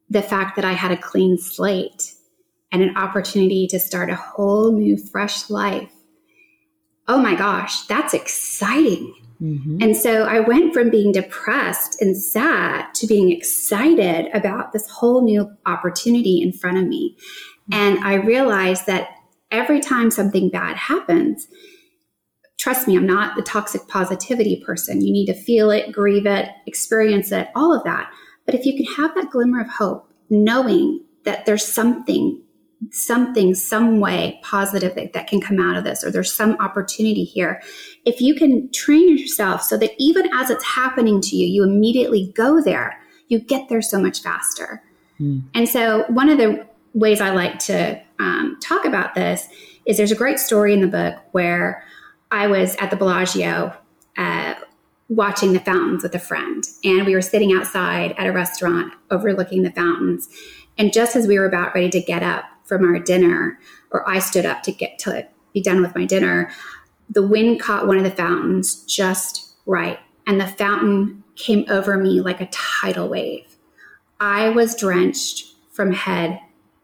the 0.08 0.22
fact 0.22 0.56
that 0.56 0.64
I 0.64 0.72
had 0.72 0.90
a 0.90 0.96
clean 0.96 1.36
slate 1.36 2.14
and 2.72 2.82
an 2.82 2.96
opportunity 2.96 3.66
to 3.66 3.78
start 3.78 4.08
a 4.08 4.14
whole 4.14 4.72
new, 4.72 4.96
fresh 4.96 5.50
life. 5.50 5.92
Oh 7.06 7.18
my 7.18 7.34
gosh, 7.34 7.82
that's 7.88 8.14
exciting. 8.14 9.14
Mm-hmm. 9.42 9.82
And 9.82 9.96
so 9.96 10.24
I 10.24 10.40
went 10.40 10.72
from 10.72 10.88
being 10.88 11.12
depressed 11.12 12.00
and 12.00 12.16
sad 12.16 12.94
to 12.94 13.06
being 13.06 13.30
excited 13.30 14.30
about 14.32 14.72
this 14.72 14.88
whole 14.88 15.22
new 15.22 15.50
opportunity 15.66 16.40
in 16.40 16.52
front 16.52 16.78
of 16.78 16.86
me. 16.86 17.18
And 17.72 17.98
I 18.04 18.14
realized 18.14 18.86
that 18.86 19.10
every 19.50 19.80
time 19.80 20.10
something 20.10 20.48
bad 20.48 20.76
happens, 20.76 21.48
trust 22.58 22.86
me, 22.86 22.96
I'm 22.96 23.06
not 23.06 23.36
the 23.36 23.42
toxic 23.42 23.88
positivity 23.88 24.62
person. 24.64 25.00
You 25.00 25.12
need 25.12 25.26
to 25.26 25.34
feel 25.34 25.70
it, 25.70 25.92
grieve 25.92 26.26
it, 26.26 26.48
experience 26.66 27.32
it, 27.32 27.48
all 27.54 27.74
of 27.74 27.82
that. 27.84 28.10
But 28.46 28.54
if 28.54 28.66
you 28.66 28.76
can 28.76 28.94
have 28.94 29.14
that 29.14 29.30
glimmer 29.30 29.60
of 29.60 29.68
hope, 29.68 30.12
knowing 30.28 31.04
that 31.24 31.46
there's 31.46 31.66
something, 31.66 32.40
something, 32.90 33.54
some 33.54 34.00
way 34.00 34.40
positive 34.42 34.94
that, 34.94 35.12
that 35.12 35.26
can 35.26 35.40
come 35.40 35.58
out 35.58 35.76
of 35.76 35.84
this, 35.84 36.04
or 36.04 36.10
there's 36.10 36.32
some 36.32 36.56
opportunity 36.60 37.24
here, 37.24 37.62
if 38.04 38.20
you 38.20 38.34
can 38.34 38.70
train 38.72 39.16
yourself 39.16 39.62
so 39.62 39.76
that 39.76 39.92
even 39.98 40.28
as 40.34 40.50
it's 40.50 40.64
happening 40.64 41.20
to 41.20 41.36
you, 41.36 41.46
you 41.46 41.64
immediately 41.64 42.32
go 42.34 42.62
there, 42.62 43.00
you 43.28 43.38
get 43.38 43.68
there 43.68 43.82
so 43.82 44.00
much 44.00 44.20
faster. 44.22 44.82
Mm. 45.20 45.44
And 45.54 45.68
so, 45.68 46.04
one 46.08 46.28
of 46.28 46.38
the 46.38 46.66
ways 46.94 47.20
I 47.20 47.30
like 47.30 47.58
to 47.60 48.00
um, 48.18 48.58
talk 48.60 48.84
about 48.84 49.14
this 49.14 49.48
is 49.86 49.96
there's 49.96 50.12
a 50.12 50.16
great 50.16 50.38
story 50.38 50.74
in 50.74 50.80
the 50.80 50.86
book 50.86 51.16
where 51.32 51.84
I 52.30 52.46
was 52.46 52.76
at 52.76 52.90
the 52.90 52.96
Bellagio 52.96 53.74
uh, 54.16 54.54
watching 55.08 55.52
the 55.52 55.60
fountains 55.60 56.02
with 56.02 56.14
a 56.14 56.18
friend, 56.18 56.64
and 56.84 57.06
we 57.06 57.14
were 57.14 57.22
sitting 57.22 57.52
outside 57.52 58.14
at 58.16 58.26
a 58.26 58.32
restaurant 58.32 58.92
overlooking 59.10 59.62
the 59.62 59.72
fountains. 59.72 60.28
And 60.78 60.92
just 60.92 61.16
as 61.16 61.26
we 61.26 61.38
were 61.38 61.46
about 61.46 61.74
ready 61.74 61.90
to 61.90 62.00
get 62.00 62.22
up 62.22 62.44
from 62.64 62.84
our 62.84 62.98
dinner, 62.98 63.58
or 63.90 64.08
I 64.08 64.20
stood 64.20 64.46
up 64.46 64.62
to 64.64 64.72
get 64.72 64.98
to 65.00 65.26
be 65.52 65.60
done 65.60 65.82
with 65.82 65.96
my 65.96 66.04
dinner, 66.04 66.52
the 67.08 67.26
wind 67.26 67.60
caught 67.60 67.88
one 67.88 67.98
of 67.98 68.04
the 68.04 68.10
fountains 68.10 68.84
just 68.84 69.56
right, 69.66 69.98
and 70.26 70.40
the 70.40 70.46
fountain 70.46 71.24
came 71.34 71.64
over 71.68 71.96
me 71.96 72.20
like 72.20 72.40
a 72.40 72.46
tidal 72.46 73.08
wave. 73.08 73.56
I 74.20 74.50
was 74.50 74.76
drenched 74.76 75.54
from 75.72 75.92
head 75.92 76.38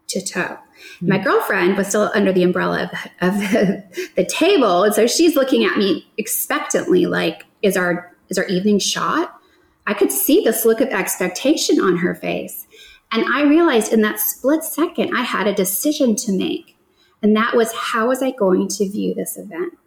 to 0.09 0.25
toe. 0.25 0.41
Mm-hmm. 0.41 1.09
My 1.09 1.19
girlfriend 1.19 1.77
was 1.77 1.89
still 1.89 2.11
under 2.15 2.33
the 2.33 2.43
umbrella 2.43 2.85
of, 2.85 2.91
of 3.29 3.39
the, 3.53 4.09
the, 4.17 4.25
table. 4.25 4.85
And 4.85 4.95
so 4.95 5.07
she's 5.07 5.37
looking 5.37 5.65
at 5.65 5.77
me 5.77 6.11
expectantly, 6.17 7.07
like, 7.07 7.45
is 7.63 7.77
our 7.77 8.13
is 8.29 8.39
our 8.39 8.47
evening 8.47 8.79
shot? 8.79 9.41
I 9.87 9.95
could 9.95 10.11
see 10.11 10.43
this 10.43 10.65
look 10.65 10.81
of 10.81 10.89
expectation 10.89 11.81
on 11.81 11.99
her 11.99 12.15
face. 12.15 12.67
And 13.13 13.25
I 13.33 13.43
realized 13.43 13.93
in 13.93 14.03
that 14.03 14.19
split 14.19 14.65
second, 14.65 15.17
I 15.17 15.23
had 15.23 15.47
a 15.47 15.55
decision 15.55 16.17
to 16.17 16.33
make. 16.33 16.77
And 17.23 17.37
that 17.37 17.55
was 17.55 17.73
how 17.73 18.09
was 18.09 18.23
I 18.23 18.33
going 18.33 18.69
to 18.69 18.89
view 18.89 19.15
this 19.15 19.39
event? 19.39 19.79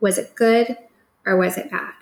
Was 0.00 0.18
it 0.18 0.34
good 0.34 0.76
or 1.24 1.36
was 1.36 1.56
it 1.56 1.70
bad? 1.70 1.92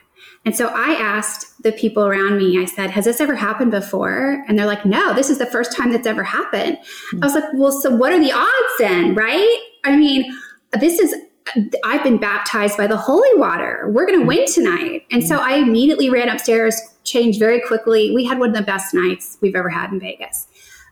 And 0.44 0.56
so 0.56 0.68
I 0.68 0.92
asked 0.92 1.62
the 1.62 1.72
people 1.72 2.06
around 2.06 2.38
me, 2.38 2.58
I 2.60 2.64
said, 2.64 2.90
Has 2.90 3.04
this 3.04 3.20
ever 3.20 3.34
happened 3.34 3.70
before? 3.70 4.44
And 4.48 4.58
they're 4.58 4.66
like, 4.66 4.84
No, 4.84 5.14
this 5.14 5.30
is 5.30 5.38
the 5.38 5.46
first 5.46 5.76
time 5.76 5.92
that's 5.92 6.06
ever 6.06 6.24
happened. 6.24 6.78
Mm-hmm. 6.78 7.22
I 7.22 7.26
was 7.26 7.34
like, 7.34 7.44
Well, 7.54 7.72
so 7.72 7.94
what 7.94 8.12
are 8.12 8.20
the 8.20 8.32
odds 8.32 8.78
then, 8.78 9.14
right? 9.14 9.60
I 9.84 9.96
mean, 9.96 10.32
this 10.78 10.98
is, 10.98 11.14
I've 11.84 12.02
been 12.02 12.18
baptized 12.18 12.76
by 12.76 12.86
the 12.86 12.96
holy 12.96 13.34
water. 13.34 13.90
We're 13.92 14.06
going 14.06 14.20
to 14.20 14.26
win 14.26 14.46
tonight. 14.46 15.06
And 15.10 15.26
so 15.26 15.36
I 15.36 15.54
immediately 15.54 16.10
ran 16.10 16.28
upstairs, 16.28 16.80
changed 17.04 17.38
very 17.38 17.60
quickly. 17.60 18.14
We 18.14 18.24
had 18.24 18.38
one 18.38 18.50
of 18.50 18.56
the 18.56 18.62
best 18.62 18.94
nights 18.94 19.38
we've 19.40 19.56
ever 19.56 19.70
had 19.70 19.92
in 19.92 20.00
Vegas. 20.00 20.46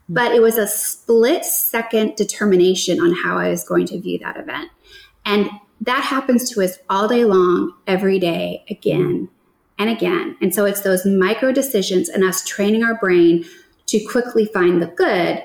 But 0.08 0.32
it 0.32 0.40
was 0.40 0.56
a 0.56 0.68
split 0.68 1.44
second 1.44 2.14
determination 2.16 3.00
on 3.00 3.12
how 3.12 3.38
I 3.38 3.50
was 3.50 3.64
going 3.64 3.86
to 3.86 4.00
view 4.00 4.18
that 4.20 4.36
event. 4.36 4.70
And 5.24 5.50
that 5.80 6.02
happens 6.02 6.50
to 6.50 6.62
us 6.62 6.78
all 6.88 7.08
day 7.08 7.24
long, 7.24 7.72
every 7.86 8.18
day, 8.18 8.64
again 8.70 9.28
and 9.78 9.90
again. 9.90 10.36
And 10.40 10.54
so 10.54 10.64
it's 10.64 10.80
those 10.80 11.04
micro 11.04 11.52
decisions 11.52 12.08
and 12.08 12.24
us 12.24 12.44
training 12.44 12.82
our 12.82 12.94
brain 12.96 13.44
to 13.86 14.04
quickly 14.10 14.46
find 14.46 14.80
the 14.80 14.86
good 14.86 15.42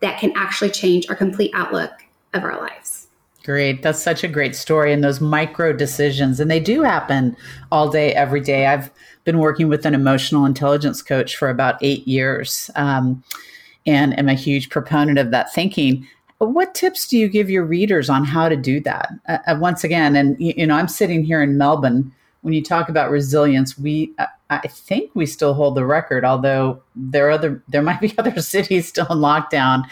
that 0.00 0.18
can 0.18 0.32
actually 0.34 0.70
change 0.70 1.08
our 1.08 1.14
complete 1.14 1.50
outlook 1.54 1.92
of 2.34 2.42
our 2.42 2.58
lives. 2.58 3.08
Great. 3.44 3.82
That's 3.82 4.02
such 4.02 4.22
a 4.22 4.28
great 4.28 4.54
story. 4.54 4.92
And 4.92 5.02
those 5.02 5.20
micro 5.20 5.72
decisions, 5.72 6.40
and 6.40 6.50
they 6.50 6.60
do 6.60 6.82
happen 6.82 7.36
all 7.72 7.88
day, 7.88 8.12
every 8.14 8.40
day. 8.40 8.66
I've 8.66 8.90
been 9.24 9.38
working 9.38 9.68
with 9.68 9.86
an 9.86 9.94
emotional 9.94 10.44
intelligence 10.44 11.02
coach 11.02 11.36
for 11.36 11.48
about 11.48 11.76
eight 11.80 12.06
years 12.06 12.70
um, 12.76 13.22
and 13.86 14.18
am 14.18 14.28
a 14.28 14.34
huge 14.34 14.68
proponent 14.68 15.18
of 15.18 15.30
that 15.30 15.52
thinking. 15.52 16.06
What 16.40 16.74
tips 16.74 17.06
do 17.06 17.18
you 17.18 17.28
give 17.28 17.50
your 17.50 17.64
readers 17.64 18.08
on 18.08 18.24
how 18.24 18.48
to 18.48 18.56
do 18.56 18.80
that? 18.80 19.10
Uh, 19.28 19.38
uh 19.46 19.56
once 19.60 19.84
again, 19.84 20.16
and 20.16 20.36
you 20.40 20.66
know, 20.66 20.74
I'm 20.74 20.88
sitting 20.88 21.22
here 21.22 21.42
in 21.42 21.58
Melbourne. 21.58 22.12
When 22.40 22.54
you 22.54 22.62
talk 22.62 22.88
about 22.88 23.10
resilience, 23.10 23.76
we 23.76 24.14
uh, 24.18 24.24
I 24.48 24.66
think 24.66 25.10
we 25.14 25.26
still 25.26 25.52
hold 25.52 25.76
the 25.76 25.84
record, 25.84 26.24
although 26.24 26.82
there 26.96 27.28
are 27.28 27.32
other 27.32 27.62
there 27.68 27.82
might 27.82 28.00
be 28.00 28.14
other 28.18 28.40
cities 28.40 28.88
still 28.88 29.06
in 29.10 29.18
lockdown 29.18 29.84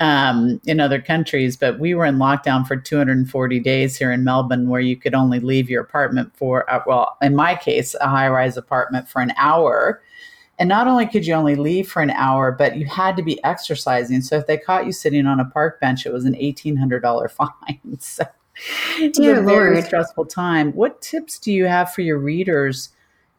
um, 0.00 0.60
in 0.66 0.80
other 0.80 1.00
countries. 1.00 1.56
But 1.56 1.78
we 1.78 1.94
were 1.94 2.06
in 2.06 2.16
lockdown 2.16 2.66
for 2.66 2.76
240 2.76 3.60
days 3.60 3.96
here 3.96 4.10
in 4.10 4.24
Melbourne, 4.24 4.68
where 4.68 4.80
you 4.80 4.96
could 4.96 5.14
only 5.14 5.38
leave 5.38 5.70
your 5.70 5.82
apartment 5.82 6.36
for 6.36 6.68
uh, 6.72 6.82
well, 6.88 7.16
in 7.22 7.36
my 7.36 7.54
case, 7.54 7.94
a 8.00 8.08
high 8.08 8.28
rise 8.28 8.56
apartment 8.56 9.08
for 9.08 9.22
an 9.22 9.32
hour 9.36 10.02
and 10.58 10.68
not 10.68 10.86
only 10.86 11.06
could 11.06 11.26
you 11.26 11.34
only 11.34 11.56
leave 11.56 11.90
for 11.90 12.00
an 12.00 12.10
hour, 12.10 12.52
but 12.52 12.76
you 12.76 12.86
had 12.86 13.16
to 13.16 13.22
be 13.22 13.42
exercising. 13.44 14.20
So 14.22 14.36
if 14.36 14.46
they 14.46 14.56
caught 14.56 14.86
you 14.86 14.92
sitting 14.92 15.26
on 15.26 15.40
a 15.40 15.44
park 15.44 15.80
bench, 15.80 16.06
it 16.06 16.12
was 16.12 16.24
an 16.24 16.36
eighteen 16.36 16.76
hundred 16.76 17.00
dollar 17.00 17.28
fine. 17.30 17.98
So 17.98 18.24
it 18.98 19.18
was 19.18 19.38
a 19.38 19.42
very 19.42 19.82
stressful 19.82 20.26
time. 20.26 20.72
What 20.72 21.02
tips 21.02 21.38
do 21.38 21.52
you 21.52 21.64
have 21.66 21.92
for 21.92 22.02
your 22.02 22.18
readers 22.18 22.90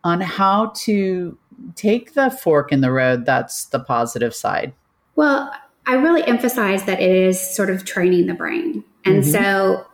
on 0.03 0.21
how 0.21 0.73
to 0.75 1.37
take 1.75 2.13
the 2.13 2.29
fork 2.29 2.71
in 2.71 2.81
the 2.81 2.91
road 2.91 3.25
that's 3.25 3.65
the 3.65 3.79
positive 3.79 4.35
side? 4.35 4.73
Well, 5.15 5.51
I 5.87 5.95
really 5.95 6.23
emphasize 6.23 6.83
that 6.85 7.01
it 7.01 7.11
is 7.11 7.39
sort 7.39 7.69
of 7.69 7.85
training 7.85 8.27
the 8.27 8.33
brain. 8.33 8.83
And 9.05 9.23
mm-hmm. 9.23 9.31
so 9.31 9.85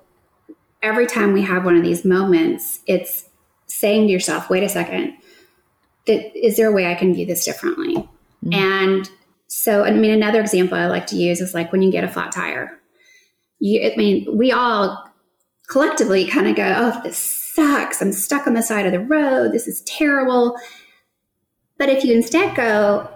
every 0.81 1.05
time 1.05 1.33
we 1.33 1.41
have 1.43 1.65
one 1.65 1.75
of 1.75 1.83
these 1.83 2.03
moments, 2.03 2.81
it's 2.87 3.29
saying 3.67 4.07
to 4.07 4.13
yourself, 4.13 4.49
wait 4.49 4.63
a 4.63 4.69
second, 4.69 5.13
that 6.07 6.37
is 6.37 6.57
there 6.57 6.69
a 6.69 6.71
way 6.71 6.87
I 6.87 6.95
can 6.95 7.13
view 7.13 7.25
this 7.25 7.45
differently? 7.45 7.95
Mm-hmm. 7.95 8.53
And 8.53 9.09
so, 9.47 9.83
I 9.83 9.91
mean, 9.91 10.11
another 10.11 10.39
example 10.39 10.77
I 10.77 10.87
like 10.87 11.07
to 11.07 11.15
use 11.15 11.41
is 11.41 11.53
like 11.53 11.71
when 11.71 11.81
you 11.81 11.91
get 11.91 12.03
a 12.03 12.07
flat 12.07 12.31
tire. 12.31 12.79
You, 13.59 13.91
I 13.91 13.95
mean, 13.95 14.37
we 14.37 14.51
all 14.51 15.11
collectively 15.69 16.25
kind 16.25 16.47
of 16.47 16.55
go, 16.55 16.73
"Oh, 16.75 17.01
this 17.03 17.17
sucks! 17.17 18.01
I'm 18.01 18.13
stuck 18.13 18.47
on 18.47 18.53
the 18.53 18.63
side 18.63 18.85
of 18.85 18.91
the 18.91 18.99
road. 18.99 19.51
This 19.51 19.67
is 19.67 19.81
terrible." 19.81 20.57
But 21.77 21.89
if 21.89 22.03
you 22.03 22.15
instead 22.15 22.55
go, 22.55 23.09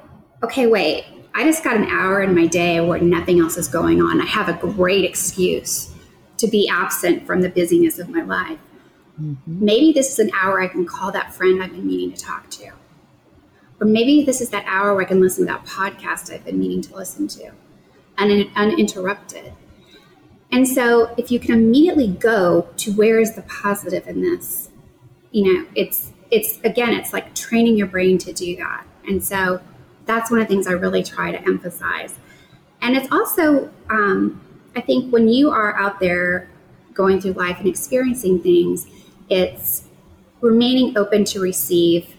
"Okay, 0.43 0.67
wait, 0.67 1.05
I 1.33 1.43
just 1.43 1.63
got 1.63 1.77
an 1.77 1.85
hour 1.85 2.21
in 2.21 2.35
my 2.35 2.47
day 2.47 2.81
where 2.81 2.99
nothing 2.99 3.39
else 3.39 3.57
is 3.57 3.67
going 3.67 4.01
on. 4.01 4.21
I 4.21 4.25
have 4.25 4.49
a 4.49 4.53
great 4.53 5.05
excuse 5.05 5.91
to 6.37 6.47
be 6.47 6.67
absent 6.67 7.25
from 7.25 7.41
the 7.41 7.49
busyness 7.49 7.97
of 7.97 8.09
my 8.09 8.21
life." 8.21 8.59
Mm-hmm. 9.21 9.65
Maybe 9.65 9.91
this 9.91 10.11
is 10.11 10.19
an 10.19 10.31
hour 10.39 10.61
I 10.61 10.67
can 10.67 10.85
call 10.85 11.11
that 11.11 11.33
friend 11.33 11.61
I've 11.61 11.71
been 11.71 11.87
meaning 11.87 12.13
to 12.13 12.21
talk 12.21 12.49
to. 12.51 12.71
Or 13.79 13.87
maybe 13.87 14.23
this 14.23 14.41
is 14.41 14.49
that 14.49 14.65
hour 14.67 14.93
where 14.93 15.03
I 15.03 15.07
can 15.07 15.19
listen 15.19 15.45
to 15.45 15.53
that 15.53 15.65
podcast 15.65 16.33
I've 16.33 16.45
been 16.45 16.59
meaning 16.59 16.81
to 16.83 16.95
listen 16.95 17.27
to 17.29 17.51
un- 18.17 18.51
uninterrupted. 18.55 19.53
And 20.51 20.67
so 20.67 21.13
if 21.17 21.31
you 21.31 21.39
can 21.39 21.51
immediately 21.51 22.07
go 22.07 22.69
to 22.77 22.93
where 22.93 23.19
is 23.19 23.35
the 23.35 23.41
positive 23.43 24.07
in 24.07 24.21
this, 24.21 24.69
you 25.31 25.43
know, 25.53 25.67
it's 25.75 26.11
it's 26.31 26.59
again, 26.63 26.93
it's 26.93 27.13
like 27.13 27.35
training 27.35 27.77
your 27.77 27.87
brain 27.87 28.17
to 28.19 28.33
do 28.33 28.55
that. 28.57 28.85
And 29.07 29.23
so 29.23 29.61
that's 30.05 30.31
one 30.31 30.39
of 30.39 30.47
the 30.47 30.53
things 30.53 30.67
I 30.67 30.71
really 30.71 31.03
try 31.03 31.31
to 31.31 31.41
emphasize. 31.41 32.15
And 32.81 32.95
it's 32.95 33.11
also, 33.11 33.71
um, 33.89 34.41
I 34.75 34.81
think, 34.81 35.11
when 35.11 35.27
you 35.27 35.49
are 35.49 35.75
out 35.77 35.99
there 35.99 36.47
going 36.95 37.21
through 37.21 37.33
life 37.33 37.59
and 37.59 37.67
experiencing 37.67 38.41
things, 38.41 38.87
it's 39.29 39.85
remaining 40.41 40.97
open 40.97 41.23
to 41.25 41.39
receive 41.39 42.15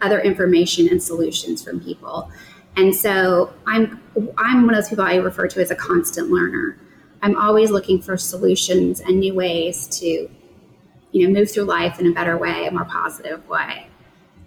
other 0.00 0.20
information 0.20 0.88
and 0.88 1.02
solutions 1.02 1.62
from 1.62 1.80
people. 1.80 2.30
And 2.76 2.94
so 2.94 3.52
I'm 3.66 4.00
I'm 4.38 4.64
one 4.64 4.74
of 4.74 4.82
those 4.82 4.88
people 4.88 5.04
I 5.04 5.16
refer 5.16 5.48
to 5.48 5.60
as 5.60 5.70
a 5.70 5.74
constant 5.74 6.30
learner. 6.30 6.78
I'm 7.22 7.36
always 7.36 7.70
looking 7.70 8.00
for 8.00 8.16
solutions 8.16 9.00
and 9.00 9.20
new 9.20 9.34
ways 9.34 9.86
to, 9.98 10.30
you 11.12 11.28
know, 11.28 11.38
move 11.38 11.50
through 11.50 11.64
life 11.64 11.98
in 12.00 12.06
a 12.06 12.12
better 12.12 12.38
way, 12.38 12.66
a 12.66 12.70
more 12.70 12.84
positive 12.84 13.46
way. 13.48 13.88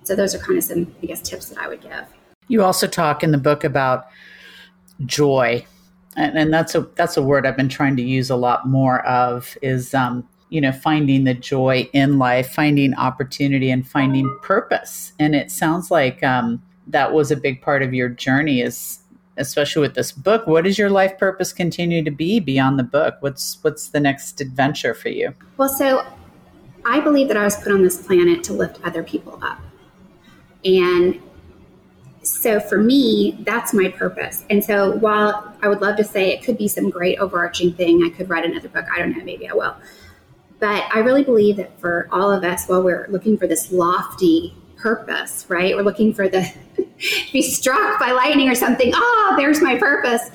So 0.04 0.16
those 0.16 0.34
are 0.34 0.40
kind 0.40 0.58
of 0.58 0.64
some, 0.64 0.96
I 1.02 1.06
guess, 1.06 1.22
tips 1.22 1.50
that 1.50 1.60
I 1.60 1.68
would 1.68 1.82
give. 1.82 2.06
You 2.48 2.64
also 2.64 2.88
talk 2.88 3.24
in 3.24 3.32
the 3.32 3.38
book 3.38 3.64
about 3.64 4.08
joy, 5.06 5.66
and, 6.16 6.38
and 6.38 6.54
that's 6.54 6.76
a 6.76 6.82
that's 6.96 7.18
a 7.18 7.22
word 7.22 7.46
I've 7.46 7.58
been 7.58 7.70
trying 7.70 7.96
to 7.98 8.04
use 8.04 8.30
a 8.30 8.36
lot 8.36 8.68
more 8.68 9.06
of. 9.06 9.58
Is 9.62 9.94
um, 9.94 10.28
you 10.50 10.62
know, 10.62 10.72
finding 10.72 11.24
the 11.24 11.34
joy 11.34 11.90
in 11.94 12.20
life, 12.20 12.52
finding 12.52 12.94
opportunity, 12.94 13.72
and 13.72 13.88
finding 13.88 14.30
purpose. 14.44 15.14
And 15.18 15.34
it 15.34 15.50
sounds 15.50 15.90
like 15.90 16.22
um, 16.24 16.62
that 16.86 17.12
was 17.12 17.32
a 17.32 17.36
big 17.36 17.62
part 17.62 17.82
of 17.82 17.94
your 17.94 18.08
journey, 18.08 18.62
is 18.62 19.00
especially 19.38 19.82
with 19.82 19.96
this 19.96 20.12
book. 20.12 20.46
What 20.46 20.66
does 20.66 20.78
your 20.78 20.92
life 20.92 21.18
purpose 21.18 21.54
continue 21.54 22.04
to 22.04 22.12
be 22.12 22.40
beyond 22.40 22.78
the 22.78 22.84
book? 22.84 23.16
What's 23.22 23.58
what's 23.64 23.90
the 23.90 24.00
next 24.00 24.42
adventure 24.42 24.94
for 24.94 25.10
you? 25.10 25.34
Well, 25.58 25.70
so 25.70 26.06
I 26.86 27.00
believe 27.00 27.30
that 27.30 27.38
I 27.38 27.46
was 27.46 27.56
put 27.56 27.72
on 27.72 27.82
this 27.82 28.06
planet 28.06 28.44
to 28.44 28.54
lift 28.54 28.80
other 28.84 29.04
people 29.04 29.40
up. 29.42 29.60
And 30.64 31.20
so 32.24 32.60
for 32.60 32.78
me, 32.78 33.38
that's 33.42 33.74
my 33.74 33.90
purpose. 33.90 34.46
And 34.50 34.64
so 34.64 34.96
while 34.98 35.56
I 35.62 35.68
would 35.68 35.82
love 35.82 35.98
to 35.98 36.04
say 36.04 36.32
it 36.32 36.44
could 36.44 36.58
be 36.58 36.68
some 36.68 36.90
great 36.90 37.20
overarching 37.20 37.74
thing, 37.74 38.04
I 38.04 38.16
could 38.16 38.30
write 38.30 38.46
another 38.46 38.70
book. 38.70 38.86
I 38.94 39.00
don't 39.00 39.18
know, 39.18 39.24
maybe 39.24 39.48
I 39.48 39.54
will. 39.54 39.76
But 40.60 40.86
I 40.94 41.00
really 41.00 41.24
believe 41.24 41.58
that 41.58 41.78
for 41.80 42.08
all 42.12 42.32
of 42.32 42.44
us, 42.44 42.68
while 42.68 42.82
we're 42.84 43.08
looking 43.10 43.38
for 43.38 43.48
this 43.48 43.72
lofty 43.72 44.56
purpose, 44.78 45.46
right? 45.50 45.76
We're 45.76 45.84
looking 45.84 46.14
for 46.14 46.30
the 46.30 46.50
be 47.34 47.42
struck 47.42 48.00
by 48.00 48.12
lightning 48.12 48.50
or 48.50 48.56
something. 48.56 48.92
Oh, 48.94 49.34
there's 49.38 49.62
my 49.62 49.78
purpose. 49.78 50.30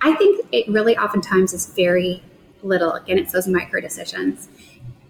I 0.00 0.14
think 0.14 0.46
it 0.52 0.68
really 0.68 0.96
oftentimes 0.96 1.52
is 1.52 1.66
very 1.74 2.22
little. 2.62 2.92
Again, 2.92 3.18
it's 3.18 3.32
those 3.32 3.48
micro 3.48 3.80
decisions 3.80 4.48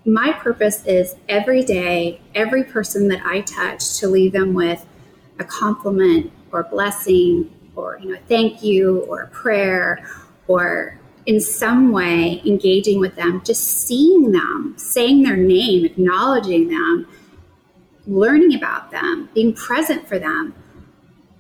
my 0.08 0.32
purpose 0.32 0.84
is 0.86 1.16
every 1.28 1.62
day, 1.62 2.20
every 2.34 2.64
person 2.64 3.08
that 3.08 3.24
I 3.24 3.42
touch 3.42 3.98
to 3.98 4.08
leave 4.08 4.32
them 4.32 4.54
with 4.54 4.86
a 5.38 5.44
compliment 5.44 6.32
or 6.52 6.64
blessing 6.64 7.50
or 7.76 7.98
you 8.02 8.12
know 8.12 8.18
thank 8.28 8.62
you 8.62 9.00
or 9.08 9.22
a 9.22 9.28
prayer 9.28 10.04
or 10.46 10.98
in 11.28 11.38
some 11.40 11.92
way 11.92 12.40
engaging 12.46 12.98
with 12.98 13.14
them, 13.14 13.42
just 13.44 13.86
seeing 13.86 14.32
them, 14.32 14.74
saying 14.78 15.22
their 15.22 15.36
name, 15.36 15.84
acknowledging 15.84 16.68
them, 16.68 17.06
learning 18.06 18.54
about 18.54 18.90
them, 18.90 19.28
being 19.34 19.52
present 19.52 20.08
for 20.08 20.18
them, 20.18 20.54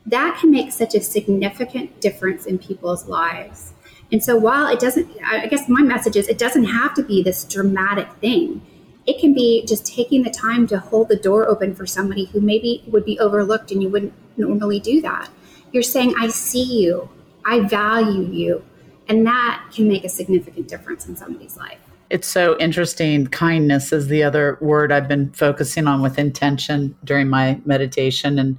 that 0.04 0.36
can 0.38 0.50
make 0.50 0.72
such 0.72 0.94
a 0.94 1.00
significant 1.00 2.02
difference 2.02 2.44
in 2.44 2.58
people's 2.58 3.08
lives. 3.08 3.72
And 4.12 4.22
so 4.22 4.36
while 4.36 4.68
it 4.68 4.78
doesn't, 4.78 5.10
I 5.24 5.46
guess 5.46 5.70
my 5.70 5.80
message 5.80 6.16
is 6.16 6.28
it 6.28 6.36
doesn't 6.36 6.64
have 6.64 6.92
to 6.94 7.02
be 7.02 7.22
this 7.22 7.44
dramatic 7.44 8.12
thing. 8.20 8.60
It 9.08 9.18
can 9.18 9.32
be 9.32 9.64
just 9.64 9.86
taking 9.86 10.22
the 10.22 10.30
time 10.30 10.66
to 10.66 10.78
hold 10.78 11.08
the 11.08 11.16
door 11.16 11.48
open 11.48 11.74
for 11.74 11.86
somebody 11.86 12.26
who 12.26 12.42
maybe 12.42 12.84
would 12.88 13.06
be 13.06 13.18
overlooked 13.18 13.72
and 13.72 13.82
you 13.82 13.88
wouldn't 13.88 14.12
normally 14.36 14.80
do 14.80 15.00
that. 15.00 15.30
You're 15.72 15.82
saying, 15.82 16.14
I 16.20 16.28
see 16.28 16.82
you, 16.82 17.08
I 17.46 17.60
value 17.60 18.30
you. 18.30 18.62
And 19.08 19.26
that 19.26 19.64
can 19.74 19.88
make 19.88 20.04
a 20.04 20.10
significant 20.10 20.68
difference 20.68 21.08
in 21.08 21.16
somebody's 21.16 21.56
life. 21.56 21.78
It's 22.10 22.28
so 22.28 22.58
interesting. 22.58 23.26
Kindness 23.28 23.94
is 23.94 24.08
the 24.08 24.22
other 24.22 24.58
word 24.60 24.92
I've 24.92 25.08
been 25.08 25.32
focusing 25.32 25.86
on 25.86 26.02
with 26.02 26.18
intention 26.18 26.94
during 27.02 27.30
my 27.30 27.58
meditation. 27.64 28.38
And 28.38 28.58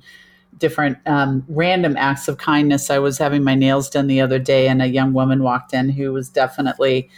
different 0.58 0.98
um, 1.06 1.46
random 1.48 1.96
acts 1.96 2.28
of 2.28 2.40
kindness. 2.40 2.90
I 2.90 2.98
was 3.00 3.20
having 3.20 3.44
my 3.44 3.56
nails 3.56 3.88
done 3.88 4.08
the 4.08 4.20
other 4.20 4.40
day, 4.40 4.68
and 4.68 4.82
a 4.82 4.88
young 4.88 5.14
woman 5.14 5.42
walked 5.42 5.74
in 5.74 5.90
who 5.90 6.12
was 6.12 6.28
definitely 6.28 7.10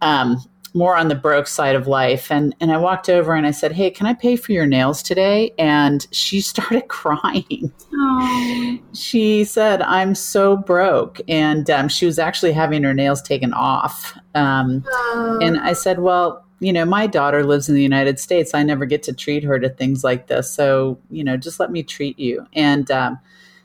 um, 0.00 0.42
more 0.74 0.96
on 0.96 1.08
the 1.08 1.14
broke 1.14 1.46
side 1.46 1.74
of 1.74 1.86
life. 1.86 2.30
And 2.30 2.54
and 2.60 2.72
I 2.72 2.76
walked 2.76 3.08
over 3.08 3.34
and 3.34 3.46
I 3.46 3.50
said, 3.50 3.72
"Hey, 3.72 3.90
can 3.90 4.06
I 4.06 4.14
pay 4.14 4.36
for 4.36 4.52
your 4.52 4.66
nails 4.66 5.02
today?" 5.02 5.52
And 5.58 6.06
she 6.12 6.40
started 6.52 6.88
crying. 6.88 7.72
Aww. 7.94 8.80
She 8.94 9.44
said, 9.44 9.82
"I'm 9.82 10.14
so 10.14 10.56
broke," 10.56 11.20
and 11.28 11.68
um, 11.70 11.88
she 11.88 12.06
was 12.06 12.18
actually 12.18 12.52
having 12.52 12.82
her 12.82 12.94
nails 12.94 13.22
taken 13.22 13.52
off. 13.52 14.16
Um, 14.34 14.84
and 15.40 15.58
I 15.58 15.72
said, 15.72 16.00
"Well." 16.00 16.44
you 16.60 16.72
know, 16.72 16.84
my 16.84 17.08
daughter 17.08 17.44
lives 17.44 17.68
in 17.68 17.74
the 17.74 17.82
United 17.82 18.20
States. 18.20 18.54
I 18.54 18.62
never 18.62 18.86
get 18.86 19.02
to 19.02 19.12
treat 19.12 19.42
her 19.42 19.58
to 19.58 19.68
things 19.68 20.04
like 20.04 20.28
this. 20.28 20.48
So, 20.48 20.96
you 21.10 21.24
know, 21.24 21.36
just 21.36 21.58
let 21.58 21.72
me 21.72 21.82
treat 21.82 22.20
you. 22.20 22.46
And 22.52 22.88
um, 22.88 23.18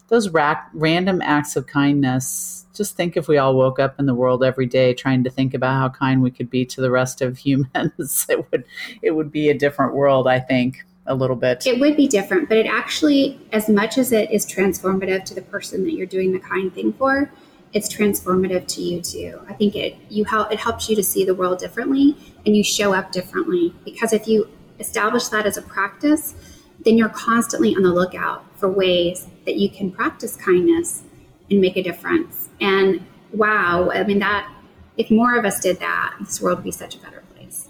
those 0.08 0.30
ra- 0.30 0.64
random 0.74 1.22
acts 1.22 1.56
of 1.56 1.68
kindness, 1.68 2.66
just 2.74 2.96
think 2.96 3.18
if 3.18 3.28
we 3.28 3.38
all 3.38 3.56
woke 3.56 3.80
up 3.80 4.00
in 4.00 4.06
the 4.06 4.14
world 4.14 4.44
every 4.44 4.66
day 4.66 4.94
trying 4.94 5.24
to 5.24 5.30
think 5.30 5.54
about 5.54 5.74
how 5.74 5.90
kind 5.90 6.22
we 6.22 6.32
could 6.32 6.50
be 6.50 6.66
to 6.66 6.82
the 6.82 6.92
rest 6.92 7.22
of 7.22 7.38
humans, 7.48 8.26
it 8.30 8.52
would 8.52 8.64
it 9.02 9.12
would 9.12 9.32
be 9.32 9.50
a 9.50 9.58
different 9.58 9.94
world, 9.94 10.28
I 10.28 10.40
think 10.40 10.86
a 11.06 11.16
little 11.16 11.36
bit. 11.36 11.66
It 11.66 11.80
would 11.80 11.96
be 11.96 12.08
different, 12.08 12.50
but 12.50 12.58
it 12.58 12.66
actually, 12.66 13.40
as 13.54 13.70
much 13.70 13.98
as 13.98 14.12
it 14.12 14.30
is 14.30 14.46
transformative 14.46 15.24
to 15.26 15.34
the 15.34 15.42
person 15.42 15.84
that 15.86 15.94
you're 15.94 16.06
doing 16.06 16.34
the 16.34 16.40
kind 16.40 16.74
thing 16.74 16.92
for, 16.94 17.32
it's 17.74 17.94
transformative 17.94 18.68
to 18.68 18.82
you 18.82 19.02
too. 19.02 19.42
I 19.48 19.54
think 19.54 19.76
it 19.76 19.96
you 20.10 20.26
help 20.26 20.52
it 20.52 20.60
helps 20.60 20.90
you 20.90 20.96
to 20.96 21.04
see 21.04 21.26
the 21.26 21.36
world 21.36 21.60
differently 21.60 22.16
and 22.46 22.56
you 22.56 22.64
show 22.64 22.94
up 22.94 23.12
differently 23.12 23.74
because 23.84 24.14
if 24.14 24.28
you 24.28 24.50
establish 24.80 25.28
that 25.30 25.46
as 25.46 25.58
a 25.58 25.62
practice, 25.62 26.34
then 26.86 26.98
you're 26.98 27.10
constantly 27.10 27.76
on 27.76 27.84
the 27.84 27.92
lookout 27.92 28.46
for 28.58 28.70
ways 28.70 29.28
that 29.48 29.56
you 29.56 29.70
can 29.70 29.92
practice 29.92 30.36
kindness 30.36 31.02
and 31.50 31.60
make 31.60 31.76
a 31.76 31.82
difference. 31.82 32.50
And 32.62 33.04
wow, 33.34 33.90
I 33.92 34.04
mean 34.04 34.20
that 34.20 34.48
if 34.98 35.10
more 35.10 35.36
of 35.40 35.46
us 35.46 35.60
did 35.60 35.80
that, 35.80 36.16
this 36.20 36.40
world 36.40 36.60
would 36.60 36.66
be 36.66 36.72
such 36.72 36.96
a 36.96 37.00
better 37.00 37.24
place. 37.36 37.70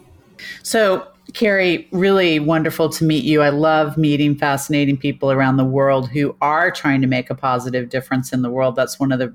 So 0.63 1.07
Carrie, 1.33 1.87
really 1.91 2.39
wonderful 2.39 2.89
to 2.89 3.03
meet 3.03 3.23
you. 3.23 3.41
I 3.41 3.49
love 3.49 3.97
meeting 3.97 4.35
fascinating 4.35 4.97
people 4.97 5.31
around 5.31 5.57
the 5.57 5.65
world 5.65 6.09
who 6.09 6.35
are 6.41 6.71
trying 6.71 7.01
to 7.01 7.07
make 7.07 7.29
a 7.29 7.35
positive 7.35 7.89
difference 7.89 8.33
in 8.33 8.41
the 8.41 8.49
world. 8.49 8.75
That's 8.75 8.99
one 8.99 9.11
of 9.11 9.19
the 9.19 9.33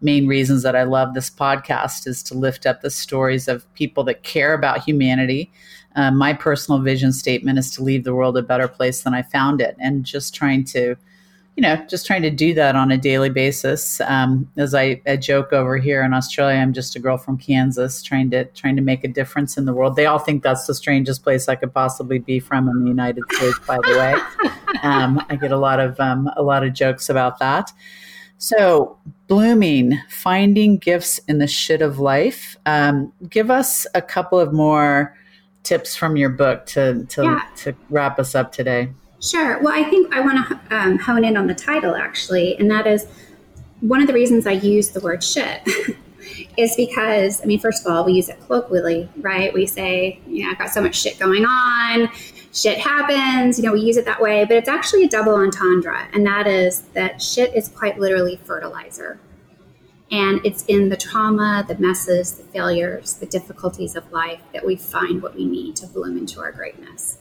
main 0.00 0.26
reasons 0.26 0.62
that 0.62 0.76
I 0.76 0.84
love 0.84 1.14
this 1.14 1.30
podcast 1.30 2.06
is 2.06 2.22
to 2.24 2.34
lift 2.34 2.66
up 2.66 2.82
the 2.82 2.90
stories 2.90 3.48
of 3.48 3.72
people 3.74 4.04
that 4.04 4.22
care 4.22 4.54
about 4.54 4.84
humanity. 4.84 5.50
Uh, 5.96 6.10
my 6.10 6.32
personal 6.32 6.80
vision 6.80 7.12
statement 7.12 7.58
is 7.58 7.70
to 7.72 7.82
leave 7.82 8.04
the 8.04 8.14
world 8.14 8.36
a 8.36 8.42
better 8.42 8.68
place 8.68 9.02
than 9.02 9.14
I 9.14 9.22
found 9.22 9.60
it, 9.60 9.76
and 9.78 10.04
just 10.04 10.34
trying 10.34 10.64
to, 10.66 10.96
you 11.56 11.62
know, 11.62 11.76
just 11.88 12.04
trying 12.04 12.22
to 12.22 12.30
do 12.30 12.52
that 12.54 12.74
on 12.74 12.90
a 12.90 12.98
daily 12.98 13.30
basis. 13.30 14.00
Um, 14.00 14.50
as 14.56 14.74
I, 14.74 15.00
I, 15.06 15.16
joke 15.16 15.52
over 15.52 15.76
here 15.76 16.02
in 16.02 16.12
Australia, 16.12 16.58
I'm 16.58 16.72
just 16.72 16.96
a 16.96 16.98
girl 16.98 17.16
from 17.16 17.38
Kansas 17.38 18.02
trying 18.02 18.30
to 18.30 18.44
trying 18.46 18.74
to 18.74 18.82
make 18.82 19.04
a 19.04 19.08
difference 19.08 19.56
in 19.56 19.64
the 19.64 19.72
world. 19.72 19.94
They 19.94 20.06
all 20.06 20.18
think 20.18 20.42
that's 20.42 20.66
the 20.66 20.74
strangest 20.74 21.22
place 21.22 21.48
I 21.48 21.54
could 21.54 21.72
possibly 21.72 22.18
be 22.18 22.40
from 22.40 22.68
in 22.68 22.82
the 22.82 22.88
United 22.88 23.22
States. 23.32 23.58
By 23.66 23.76
the 23.76 23.96
way, 23.96 24.50
um, 24.82 25.24
I 25.28 25.36
get 25.36 25.52
a 25.52 25.56
lot 25.56 25.78
of 25.78 25.98
um, 26.00 26.28
a 26.36 26.42
lot 26.42 26.64
of 26.64 26.72
jokes 26.72 27.08
about 27.08 27.38
that. 27.38 27.70
So, 28.38 28.98
blooming, 29.28 30.00
finding 30.10 30.78
gifts 30.78 31.18
in 31.28 31.38
the 31.38 31.46
shit 31.46 31.82
of 31.82 32.00
life. 32.00 32.56
Um, 32.66 33.12
give 33.30 33.48
us 33.48 33.86
a 33.94 34.02
couple 34.02 34.40
of 34.40 34.52
more 34.52 35.16
tips 35.62 35.94
from 35.94 36.16
your 36.16 36.30
book 36.30 36.66
to 36.66 37.04
to, 37.04 37.22
yeah. 37.22 37.42
to 37.58 37.76
wrap 37.90 38.18
us 38.18 38.34
up 38.34 38.50
today. 38.50 38.88
Sure. 39.24 39.58
Well, 39.62 39.72
I 39.72 39.88
think 39.88 40.14
I 40.14 40.20
want 40.20 40.48
to 40.48 40.76
um, 40.76 40.98
hone 40.98 41.24
in 41.24 41.36
on 41.36 41.46
the 41.46 41.54
title 41.54 41.94
actually, 41.94 42.56
and 42.58 42.70
that 42.70 42.86
is 42.86 43.06
one 43.80 44.00
of 44.00 44.06
the 44.06 44.12
reasons 44.12 44.46
I 44.46 44.52
use 44.52 44.90
the 44.90 45.00
word 45.00 45.22
shit. 45.22 45.62
is 46.56 46.74
because 46.74 47.42
I 47.42 47.44
mean, 47.44 47.60
first 47.60 47.86
of 47.86 47.92
all, 47.92 48.04
we 48.04 48.12
use 48.12 48.28
it 48.28 48.38
colloquially, 48.46 49.08
right? 49.18 49.52
We 49.52 49.66
say, 49.66 50.20
you 50.26 50.44
know, 50.44 50.50
I've 50.50 50.58
got 50.58 50.70
so 50.70 50.80
much 50.80 50.96
shit 50.96 51.18
going 51.18 51.44
on 51.44 52.08
shit 52.54 52.78
happens, 52.78 53.58
you 53.58 53.64
know, 53.64 53.72
we 53.72 53.80
use 53.80 53.96
it 53.96 54.04
that 54.04 54.20
way, 54.20 54.44
but 54.44 54.56
it's 54.56 54.68
actually 54.68 55.04
a 55.04 55.08
double 55.08 55.34
entendre. 55.34 56.08
And 56.12 56.26
that 56.26 56.46
is 56.46 56.82
that 56.94 57.20
shit 57.20 57.54
is 57.54 57.68
quite 57.68 57.98
literally 57.98 58.40
fertilizer. 58.44 59.18
And 60.10 60.40
it's 60.44 60.64
in 60.66 60.88
the 60.88 60.96
trauma, 60.96 61.64
the 61.66 61.76
messes, 61.78 62.32
the 62.32 62.44
failures, 62.44 63.14
the 63.14 63.26
difficulties 63.26 63.96
of 63.96 64.10
life 64.12 64.40
that 64.52 64.64
we 64.64 64.76
find 64.76 65.20
what 65.22 65.34
we 65.34 65.44
need 65.44 65.74
to 65.76 65.86
bloom 65.86 66.16
into 66.16 66.40
our 66.40 66.52
greatness. 66.52 67.18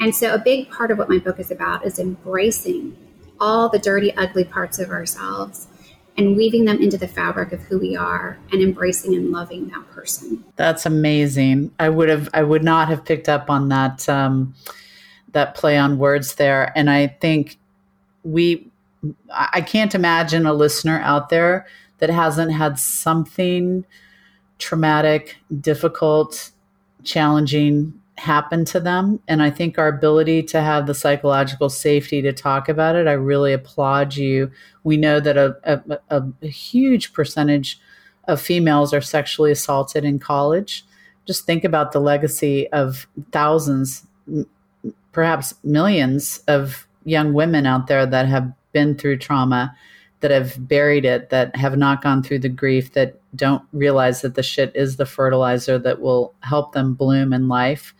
And 0.00 0.14
so, 0.14 0.34
a 0.34 0.38
big 0.38 0.70
part 0.70 0.90
of 0.90 0.98
what 0.98 1.08
my 1.08 1.18
book 1.18 1.38
is 1.38 1.50
about 1.50 1.84
is 1.84 1.98
embracing 1.98 2.96
all 3.38 3.68
the 3.68 3.78
dirty, 3.78 4.14
ugly 4.16 4.44
parts 4.44 4.78
of 4.78 4.90
ourselves 4.90 5.68
and 6.16 6.36
weaving 6.36 6.64
them 6.64 6.80
into 6.82 6.98
the 6.98 7.08
fabric 7.08 7.52
of 7.52 7.60
who 7.62 7.78
we 7.78 7.96
are 7.96 8.38
and 8.52 8.60
embracing 8.60 9.14
and 9.14 9.30
loving 9.30 9.68
that 9.68 9.88
person. 9.90 10.44
That's 10.56 10.84
amazing. 10.84 11.72
I 11.78 11.88
would 11.88 12.08
have 12.08 12.28
I 12.34 12.42
would 12.42 12.64
not 12.64 12.88
have 12.88 13.04
picked 13.04 13.28
up 13.28 13.48
on 13.48 13.68
that 13.68 14.08
um, 14.08 14.54
that 15.32 15.54
play 15.54 15.78
on 15.78 15.98
words 15.98 16.34
there. 16.34 16.76
And 16.76 16.90
I 16.90 17.06
think 17.06 17.58
we 18.22 18.66
I 19.32 19.60
can't 19.60 19.94
imagine 19.94 20.46
a 20.46 20.52
listener 20.52 21.00
out 21.00 21.28
there 21.28 21.66
that 21.98 22.10
hasn't 22.10 22.52
had 22.52 22.78
something 22.78 23.84
traumatic, 24.58 25.36
difficult, 25.60 26.50
challenging 27.02 27.99
happen 28.20 28.66
to 28.66 28.78
them. 28.78 29.18
And 29.28 29.42
I 29.42 29.48
think 29.48 29.78
our 29.78 29.88
ability 29.88 30.42
to 30.42 30.60
have 30.60 30.86
the 30.86 30.94
psychological 30.94 31.70
safety 31.70 32.20
to 32.20 32.34
talk 32.34 32.68
about 32.68 32.94
it, 32.94 33.08
I 33.08 33.12
really 33.12 33.54
applaud 33.54 34.14
you. 34.14 34.50
We 34.84 34.98
know 34.98 35.20
that 35.20 35.38
a, 35.38 35.56
a, 35.64 36.22
a 36.42 36.46
huge 36.46 37.14
percentage 37.14 37.80
of 38.28 38.38
females 38.38 38.92
are 38.92 39.00
sexually 39.00 39.50
assaulted 39.50 40.04
in 40.04 40.18
college. 40.18 40.84
Just 41.26 41.46
think 41.46 41.64
about 41.64 41.92
the 41.92 42.00
legacy 42.00 42.68
of 42.72 43.06
thousands, 43.32 44.06
perhaps 45.12 45.54
millions 45.64 46.42
of 46.46 46.86
young 47.04 47.32
women 47.32 47.64
out 47.64 47.86
there 47.86 48.04
that 48.04 48.26
have 48.26 48.52
been 48.72 48.96
through 48.96 49.16
trauma, 49.16 49.74
that 50.20 50.30
have 50.30 50.68
buried 50.68 51.06
it, 51.06 51.30
that 51.30 51.56
have 51.56 51.78
not 51.78 52.02
gone 52.02 52.22
through 52.22 52.40
the 52.40 52.50
grief, 52.50 52.92
that 52.92 53.18
don't 53.34 53.62
realize 53.72 54.22
that 54.22 54.34
the 54.34 54.42
shit 54.42 54.72
is 54.74 54.96
the 54.96 55.06
fertilizer 55.06 55.78
that 55.78 56.00
will 56.00 56.34
help 56.40 56.72
them 56.72 56.94
bloom 56.94 57.32
in 57.32 57.48
life. 57.48 57.94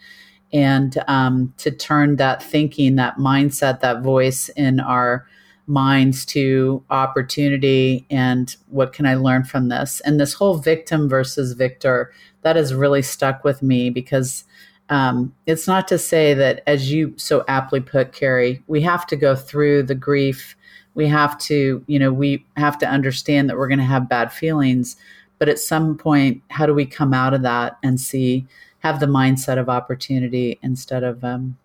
And 0.52 0.96
um, 1.06 1.54
to 1.58 1.70
turn 1.70 2.16
that 2.16 2.42
thinking 2.42 2.96
that 2.96 3.16
mindset 3.16 3.80
that 3.80 4.02
voice 4.02 4.48
in 4.50 4.80
our 4.80 5.26
minds 5.66 6.24
to 6.24 6.82
opportunity 6.90 8.04
and 8.10 8.56
what 8.70 8.92
can 8.92 9.06
i 9.06 9.14
learn 9.14 9.44
from 9.44 9.68
this? 9.68 10.00
And 10.04 10.18
this 10.18 10.34
whole 10.34 10.58
victim 10.58 11.08
versus 11.08 11.52
victor 11.52 12.12
that 12.42 12.56
has 12.56 12.74
really 12.74 13.02
stuck 13.02 13.44
with 13.44 13.62
me 13.62 13.88
because 13.90 14.44
um, 14.88 15.32
it's 15.46 15.68
not 15.68 15.86
to 15.88 15.98
say 15.98 16.34
that 16.34 16.64
as 16.66 16.90
you 16.90 17.14
so 17.16 17.44
aptly 17.46 17.78
put 17.78 18.12
carrie 18.12 18.60
we 18.66 18.80
have 18.80 19.06
to 19.06 19.16
go 19.16 19.36
through 19.36 19.84
the 19.84 19.94
grief. 19.94 20.56
We 20.94 21.06
have 21.06 21.38
to 21.42 21.84
you 21.86 21.98
know 22.00 22.12
we 22.12 22.44
have 22.56 22.76
to 22.78 22.88
understand 22.88 23.48
that 23.48 23.56
we're 23.56 23.68
going 23.68 23.78
to 23.78 23.84
have 23.84 24.08
bad 24.08 24.32
feelings 24.32 24.96
but 25.40 25.48
at 25.48 25.58
some 25.58 25.98
point 25.98 26.40
how 26.50 26.64
do 26.64 26.72
we 26.72 26.86
come 26.86 27.12
out 27.12 27.34
of 27.34 27.42
that 27.42 27.76
and 27.82 28.00
see 28.00 28.46
have 28.78 29.00
the 29.00 29.06
mindset 29.06 29.58
of 29.58 29.68
opportunity 29.68 30.60
instead 30.62 31.02
of 31.02 31.24
um, 31.24 31.58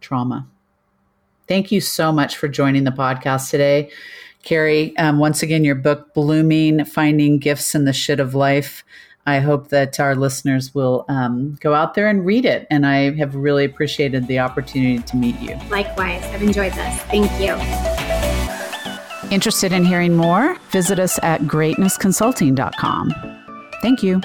trauma 0.00 0.46
thank 1.48 1.72
you 1.72 1.80
so 1.80 2.12
much 2.12 2.36
for 2.36 2.46
joining 2.46 2.84
the 2.84 2.92
podcast 2.92 3.50
today 3.50 3.90
carrie 4.44 4.96
um, 4.98 5.18
once 5.18 5.42
again 5.42 5.64
your 5.64 5.74
book 5.74 6.14
blooming 6.14 6.84
finding 6.84 7.38
gifts 7.38 7.74
in 7.74 7.84
the 7.84 7.92
shit 7.92 8.20
of 8.20 8.36
life 8.36 8.84
I 9.26 9.40
hope 9.40 9.68
that 9.68 9.98
our 10.00 10.14
listeners 10.14 10.74
will 10.74 11.06
um, 11.08 11.56
go 11.60 11.74
out 11.74 11.94
there 11.94 12.08
and 12.08 12.26
read 12.26 12.44
it. 12.44 12.66
And 12.70 12.86
I 12.86 13.16
have 13.16 13.34
really 13.34 13.64
appreciated 13.64 14.26
the 14.26 14.38
opportunity 14.38 14.98
to 14.98 15.16
meet 15.16 15.40
you. 15.40 15.58
Likewise, 15.70 16.22
I've 16.24 16.42
enjoyed 16.42 16.74
this. 16.74 17.00
Thank 17.04 17.30
you. 17.40 17.93
Interested 19.34 19.72
in 19.72 19.84
hearing 19.84 20.16
more? 20.16 20.56
Visit 20.70 21.00
us 21.00 21.18
at 21.24 21.40
greatnessconsulting.com. 21.40 23.12
Thank 23.82 24.00
you. 24.04 24.20